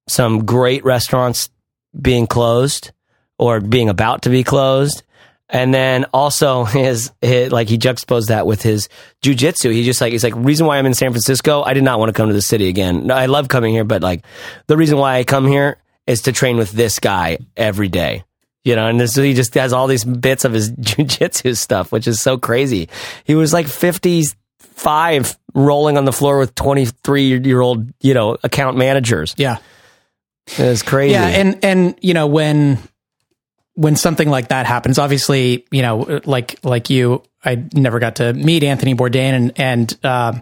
[0.08, 1.50] some great restaurants
[2.00, 2.92] being closed
[3.38, 5.02] or being about to be closed,
[5.50, 8.88] and then also his, his, like he juxtaposed that with his
[9.22, 9.72] jujitsu.
[9.72, 11.62] He just like he's like reason why I'm in San Francisco.
[11.62, 13.10] I did not want to come to the city again.
[13.10, 14.24] I love coming here, but like
[14.66, 18.24] the reason why I come here is to train with this guy every day.
[18.64, 22.06] You know, and this, he just has all these bits of his jujitsu stuff, which
[22.06, 22.88] is so crazy.
[23.24, 28.76] He was like 55 rolling on the floor with 23 year old, you know, account
[28.76, 29.34] managers.
[29.38, 29.58] Yeah.
[30.46, 31.12] It was crazy.
[31.12, 31.26] Yeah.
[31.26, 32.78] And, and, you know, when,
[33.80, 38.34] when something like that happens, obviously, you know, like like you, I never got to
[38.34, 40.32] meet Anthony Bourdain and and uh,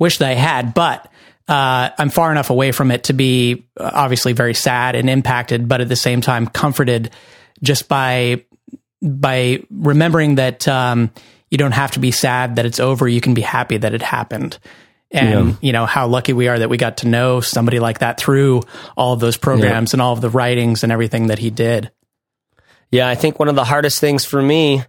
[0.00, 1.08] wish that I had, but
[1.46, 5.68] uh, I'm far enough away from it to be uh, obviously very sad and impacted,
[5.68, 7.10] but at the same time comforted
[7.62, 8.44] just by
[9.00, 11.12] by remembering that um,
[11.52, 13.06] you don't have to be sad that it's over.
[13.06, 14.58] You can be happy that it happened,
[15.12, 15.54] and Yeah.
[15.60, 18.62] you know how lucky we are that we got to know somebody like that through
[18.96, 21.92] all of those programs and all of the writings and everything that he did.
[22.92, 24.82] Yeah, I think one of the hardest things for me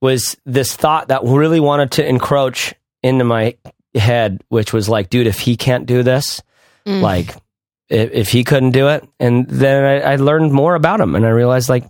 [0.00, 3.56] was this thought that really wanted to encroach into my
[3.94, 6.40] head, which was like, dude, if he can't do this,
[6.86, 7.02] mm.
[7.02, 7.34] like,
[7.88, 11.26] if, if he couldn't do it, and then I, I learned more about him, and
[11.26, 11.84] I realized, like,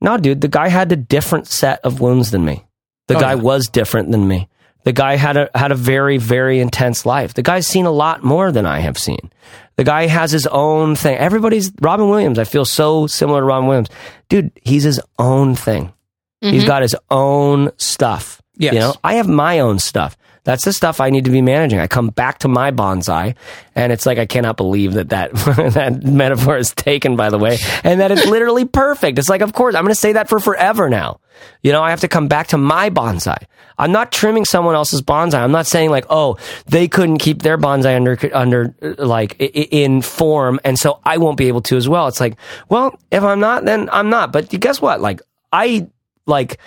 [0.00, 2.64] no, dude, the guy had a different set of wounds than me.
[3.06, 3.42] The Oh, guy yeah.
[3.42, 4.48] was different than me.
[4.86, 7.34] The guy had a had a very very intense life.
[7.34, 9.32] The guy's seen a lot more than I have seen.
[9.74, 11.18] The guy has his own thing.
[11.18, 12.38] Everybody's Robin Williams.
[12.38, 13.88] I feel so similar to Robin Williams.
[14.28, 15.92] Dude, he's his own thing.
[16.40, 16.68] He's mm-hmm.
[16.68, 18.40] got his own stuff.
[18.58, 18.74] Yes.
[18.74, 20.16] You know, I have my own stuff.
[20.46, 21.80] That's the stuff I need to be managing.
[21.80, 23.34] I come back to my bonsai,
[23.74, 25.32] and it's like I cannot believe that that,
[25.74, 29.18] that metaphor is taken, by the way, and that it's literally perfect.
[29.18, 31.18] It's like, of course, I'm going to say that for forever now.
[31.64, 33.42] You know, I have to come back to my bonsai.
[33.76, 35.40] I'm not trimming someone else's bonsai.
[35.40, 36.36] I'm not saying like, oh,
[36.66, 41.38] they couldn't keep their bonsai under under uh, like in form, and so I won't
[41.38, 42.06] be able to as well.
[42.06, 42.36] It's like,
[42.68, 44.32] well, if I'm not, then I'm not.
[44.32, 45.00] But guess what?
[45.00, 45.22] Like,
[45.52, 45.88] I
[46.24, 46.58] like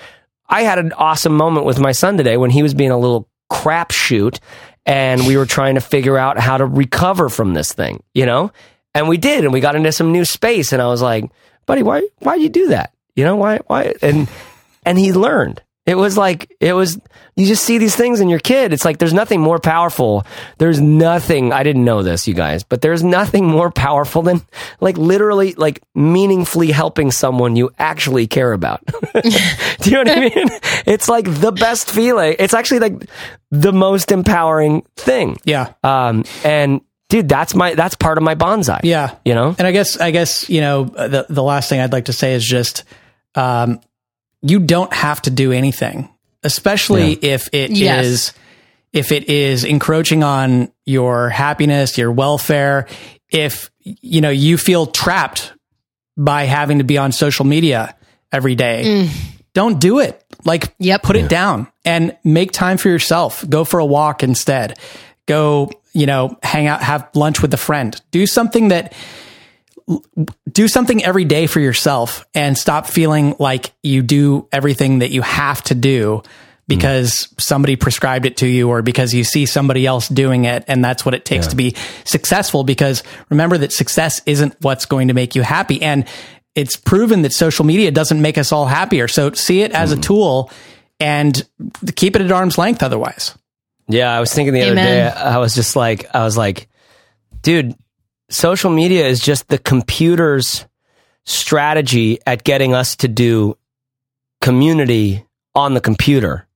[0.50, 3.29] I had an awesome moment with my son today when he was being a little
[3.52, 4.40] crapshoot
[4.86, 8.52] and we were trying to figure out how to recover from this thing, you know?
[8.96, 10.74] And we did, and we got into some new space.
[10.74, 11.30] And I was like,
[11.66, 12.94] buddy, why why'd you do that?
[13.16, 14.28] You know, why why and
[14.84, 15.62] and he learned.
[15.90, 17.00] It was like it was
[17.36, 18.74] you just see these things in your kid.
[18.74, 20.24] It's like there's nothing more powerful.
[20.60, 24.42] There's nothing I didn't know this, you guys, but there's nothing more powerful than
[24.82, 28.86] like literally like meaningfully helping someone you actually care about.
[29.24, 30.50] Do you know what I mean?
[30.86, 32.36] It's like the best feeling.
[32.38, 33.10] It's actually like
[33.50, 35.40] the most empowering thing.
[35.44, 35.74] Yeah.
[35.84, 38.82] Um and dude, that's my that's part of my bonsai.
[38.84, 39.16] Yeah.
[39.26, 39.56] You know?
[39.58, 42.36] And I guess I guess you know the the last thing I'd like to say
[42.36, 42.84] is just
[43.36, 43.80] um,
[44.42, 46.10] you don't have to do anything,
[46.44, 48.34] especially if it is Yes.
[48.94, 52.88] if it is encroaching on your happiness, your welfare.
[53.32, 55.54] If you know you feel trapped
[56.18, 57.96] by having to be on social media
[58.32, 59.10] every day, mm.
[59.54, 60.24] don't do it.
[60.46, 61.04] Like, Yep.
[61.04, 63.48] put it down and make time for yourself.
[63.50, 64.78] Go for a walk instead.
[65.28, 68.00] Go, you know, hang out, have lunch with a friend.
[68.12, 68.94] Do something that
[70.52, 75.22] do something every day for yourself and stop feeling like you do everything that you
[75.22, 76.22] have to do
[76.68, 80.64] because somebody prescribed it to you or because you see somebody else doing it.
[80.68, 81.76] And that's what it takes to be
[82.06, 85.82] successful because remember that success isn't what's going to make you happy.
[85.82, 86.06] And
[86.54, 89.08] it's proven that social media doesn't make us all happier.
[89.08, 90.04] So see it as a mm.
[90.04, 90.52] tool
[91.00, 91.44] and
[91.96, 93.36] keep it at arm's length otherwise.
[93.88, 96.70] Yeah, I was thinking the other day, I was just like, I was like,
[97.42, 97.76] dude,
[98.30, 100.66] social media is just the computer's
[101.26, 103.58] strategy at getting us to do
[104.42, 105.26] community
[105.56, 106.48] on the computer.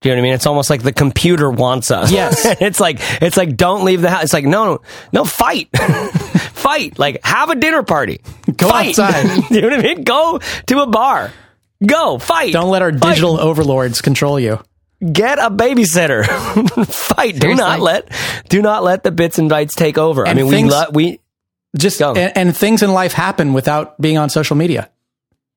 [0.00, 0.34] Do you know what I mean?
[0.34, 2.12] It's almost like the computer wants us.
[2.12, 2.44] Yes.
[2.60, 4.24] it's like it's like don't leave the house.
[4.24, 4.82] It's like no,
[5.12, 6.98] no, fight, fight.
[6.98, 8.20] Like have a dinner party.
[8.54, 8.98] Go fight.
[8.98, 9.24] outside.
[9.50, 10.02] you know what I mean?
[10.02, 11.32] Go to a bar.
[11.84, 12.52] Go fight.
[12.52, 14.60] don't let our Fight digital overlords control you
[15.12, 16.24] get a babysitter.
[16.86, 17.38] Fight.
[17.38, 18.12] Do not let
[18.54, 20.26] do not let the bits and bytes take over.
[20.28, 21.20] I mean, things- we lo- we
[21.76, 22.14] just Go.
[22.14, 24.88] and, and things in life happen without being on social media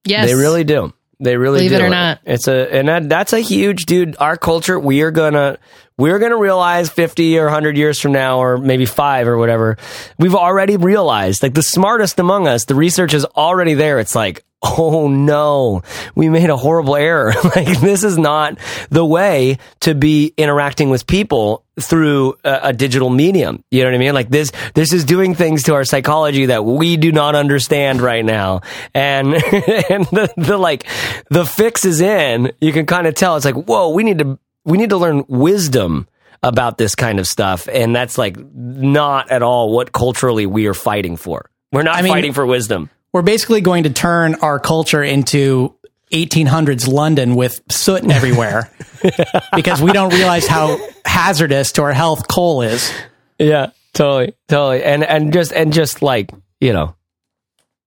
[0.04, 0.28] Yes.
[0.28, 0.94] they really do.
[1.20, 1.78] They really Believe do.
[1.78, 2.20] it or not.
[2.26, 4.16] It's a and that, that's a huge dude.
[4.20, 5.58] Our culture, we are gonna
[5.98, 9.78] we're gonna realize fifty or hundred years from now, or maybe five or whatever.
[10.20, 13.98] We've already realized, like the smartest among us, the research is already there.
[14.00, 15.82] It's like, oh no,
[16.16, 17.34] we made a horrible error.
[17.56, 18.58] like this is not
[18.90, 23.64] the way to be interacting with people through a, a digital medium.
[23.72, 24.14] You know what I mean?
[24.14, 28.26] Like this, this is doing things to our psychology that we do not understand right
[28.26, 28.62] now.
[28.94, 30.88] And, and the, the like,
[31.30, 32.52] the fix is in.
[32.60, 35.24] You can kind of tell it's like, whoa, we need to, we need to learn
[35.28, 36.08] wisdom
[36.44, 37.68] about this kind of stuff.
[37.72, 41.50] And that's like not at all what culturally we are fighting for.
[41.72, 42.90] We're not I mean- fighting for wisdom.
[43.14, 45.74] we're basically going to turn our culture into
[46.12, 48.72] 1800s London with soot everywhere
[49.56, 52.92] because we don't realize how hazardous to our health coal is.
[53.38, 56.96] Yeah, totally, totally, and and just and just like you know,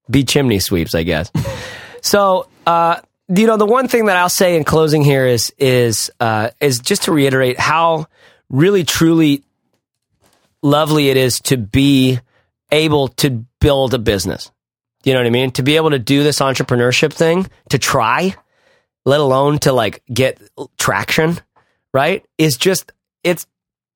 [0.09, 1.31] be chimney sweeps, I guess.
[2.03, 6.11] so, uh, you know, the one thing that I'll say in closing here is is
[6.21, 8.07] uh, is just to reiterate how
[8.49, 9.43] really truly
[10.63, 12.19] lovely it is to be
[12.71, 14.51] able to build a business.
[15.05, 15.51] You know what I mean?
[15.53, 18.35] To be able to do this entrepreneurship thing, to try,
[19.05, 20.41] let alone to like get
[20.79, 21.39] traction,
[21.95, 22.25] right?
[22.39, 22.93] Is just
[23.25, 23.47] it's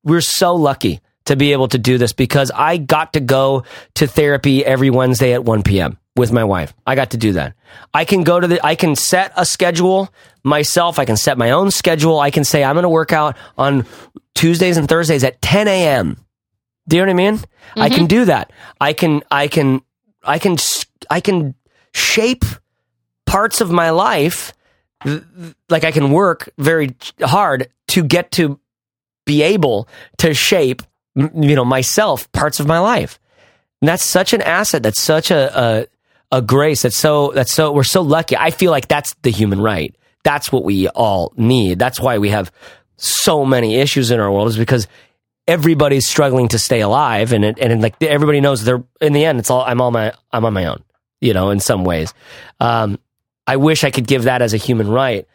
[0.03, 4.07] we're so lucky to be able to do this because I got to go to
[4.07, 5.99] therapy every Wednesday at 1 p.m.
[6.17, 6.75] with my wife.
[6.87, 7.55] I got to do that.
[7.93, 10.99] I can go to the, I can set a schedule myself.
[10.99, 12.21] I can set my own schedule.
[12.21, 13.87] I can say I'm going to work out on
[14.35, 16.19] Tuesdays and Thursdays at 10 a.m.
[16.87, 17.39] Do you know what I mean?
[17.39, 17.81] Mm-hmm.
[17.81, 18.53] I can do that.
[18.81, 19.81] I can, I can,
[20.23, 20.59] I can,
[21.11, 21.55] I can
[21.93, 22.45] shape
[23.27, 24.53] parts of my life.
[25.69, 28.59] Like I can work very hard to get to
[29.27, 29.89] be able
[30.19, 30.83] to shape,
[31.15, 33.19] you know, myself, parts of my life.
[33.81, 34.83] And that's such an asset.
[34.83, 35.87] That's such a,
[36.31, 36.83] a, a grace.
[36.83, 38.37] That's so, that's so, we're so lucky.
[38.37, 39.95] I feel like that's the human right.
[40.25, 41.79] That's what we all need.
[41.79, 42.51] That's why we have
[42.97, 44.87] so many issues in our world is because
[45.47, 47.33] everybody's struggling to stay alive.
[47.33, 50.13] And it, and like everybody knows they're, in the end, it's all, I'm all my,
[50.33, 50.83] I'm on my own,
[51.21, 52.15] you know, in some ways.
[52.61, 52.99] Um,
[53.47, 55.27] I wish I could give that as a human right.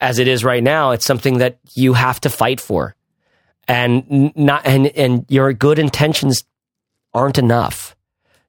[0.00, 2.94] As it is right now, it's something that you have to fight for
[3.68, 6.44] and not and and your good intentions
[7.12, 7.96] aren't enough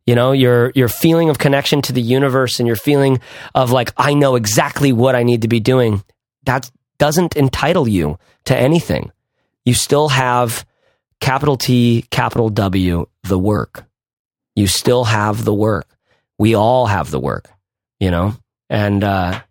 [0.06, 3.20] you know your your feeling of connection to the universe and your feeling
[3.54, 6.04] of like i know exactly what i need to be doing
[6.44, 9.12] that doesn't entitle you to anything
[9.64, 10.66] you still have
[11.20, 13.86] capital t capital w the work.
[14.56, 15.88] You still have the work.
[16.38, 17.50] We all have the work
[18.00, 18.36] you know?
[18.70, 19.42] And uh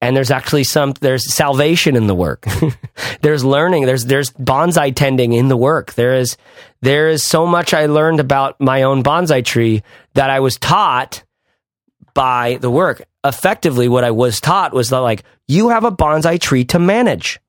[0.00, 2.46] and there's actually some there's salvation in the work.
[3.22, 3.86] There's learning.
[3.86, 5.94] There's there's bonsai tending in the work.
[5.94, 6.36] There is
[6.82, 9.82] there is so much i learned about my own bonsai tree
[10.14, 11.24] that i was taught
[12.12, 13.02] by the work.
[13.24, 17.40] Effectively what i was taught was that like you have a bonsai tree to manage.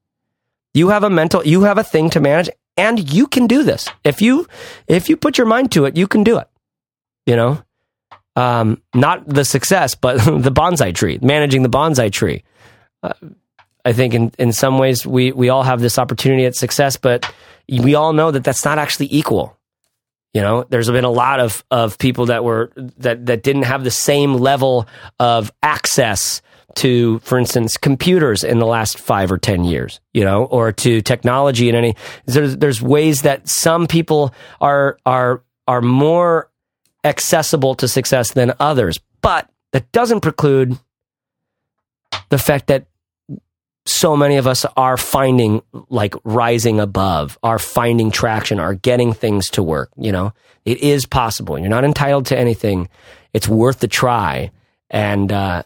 [0.74, 3.88] You have a mental you have a thing to manage and you can do this
[4.04, 4.48] if you
[4.88, 6.48] if you put your mind to it you can do it
[7.26, 7.62] you know
[8.38, 12.44] um, not the success, but the bonsai tree, managing the bonsai tree.
[13.02, 13.14] Uh,
[13.84, 17.32] I think in, in some ways we, we all have this opportunity at success, but
[17.68, 19.58] we all know that that's not actually equal.
[20.34, 23.84] You know, there's been a lot of, of people that were that, that didn't have
[23.84, 24.88] the same level
[25.20, 26.42] of access
[26.78, 31.02] to, for instance, computers in the last five or ten years, you know, or to
[31.02, 31.96] technology in any.
[32.26, 36.50] There's, there's ways that some people are are are more
[37.04, 39.00] accessible to success than others.
[39.22, 40.78] But that doesn't preclude
[42.30, 42.86] the fact that
[43.86, 49.50] so many of us are finding like rising above, are finding traction, are getting things
[49.52, 49.90] to work.
[49.98, 50.34] You know,
[50.66, 51.58] it is possible.
[51.58, 52.90] You're not entitled to anything.
[53.34, 54.52] It's worth the try.
[54.90, 55.64] And, uh,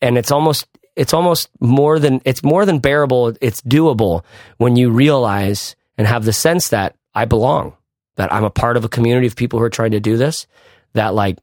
[0.00, 0.66] and it's almost,
[0.96, 3.34] it's almost more than, it's more than bearable.
[3.40, 4.24] It's doable
[4.58, 7.74] when you realize and have the sense that I belong
[8.16, 10.46] that I'm a part of a community of people who are trying to do this,
[10.94, 11.38] that like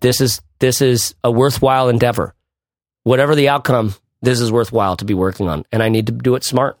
[0.00, 2.34] this is this is a worthwhile endeavor.
[3.04, 5.64] Whatever the outcome, this is worthwhile to be working on.
[5.70, 6.78] And I need to do it smart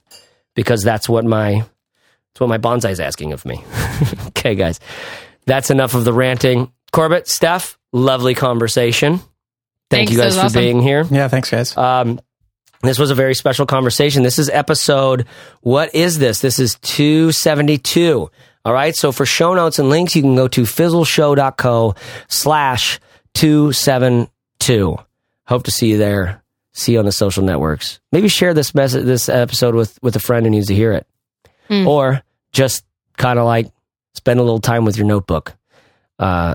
[0.54, 3.64] because that's what my that's what my bonsai is asking of me.
[4.28, 4.80] okay, guys.
[5.46, 6.72] That's enough of the ranting.
[6.90, 9.20] Corbett, Steph, lovely conversation.
[9.90, 10.60] Thank Thanks, you guys for awesome.
[10.60, 11.04] being here.
[11.10, 11.76] Yeah, thanks, guys.
[11.76, 12.20] Um,
[12.82, 14.22] this was a very special conversation.
[14.22, 15.26] This is episode,
[15.62, 16.40] what is this?
[16.40, 18.30] This is 272.
[18.64, 18.94] All right.
[18.94, 21.94] So for show notes and links, you can go to fizzleshow.co
[22.28, 23.00] slash
[23.34, 24.96] 272.
[25.46, 26.42] Hope to see you there.
[26.72, 28.00] See you on the social networks.
[28.10, 31.06] Maybe share this message, this episode with, with a friend who needs to hear it.
[31.70, 31.86] Mm.
[31.86, 32.22] Or
[32.52, 32.84] just
[33.16, 33.70] kind of like
[34.14, 35.54] spend a little time with your notebook,
[36.18, 36.54] uh,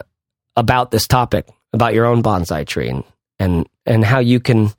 [0.55, 3.03] about this topic, about your own bonsai tree and,
[3.39, 4.71] and, and how you can,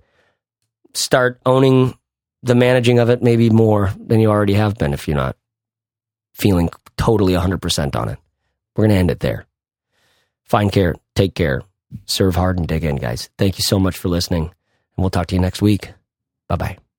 [0.94, 1.96] start owning
[2.42, 5.36] the managing of it maybe more than you already have been if you're not
[6.34, 8.18] feeling totally 100% on it.
[8.74, 9.46] We're going to end it there.
[10.44, 11.62] Find care, take care,
[12.06, 13.30] serve hard, and dig in, guys.
[13.38, 14.52] Thank you so much for listening, and
[14.96, 15.92] we'll talk to you next week.
[16.48, 16.89] Bye bye.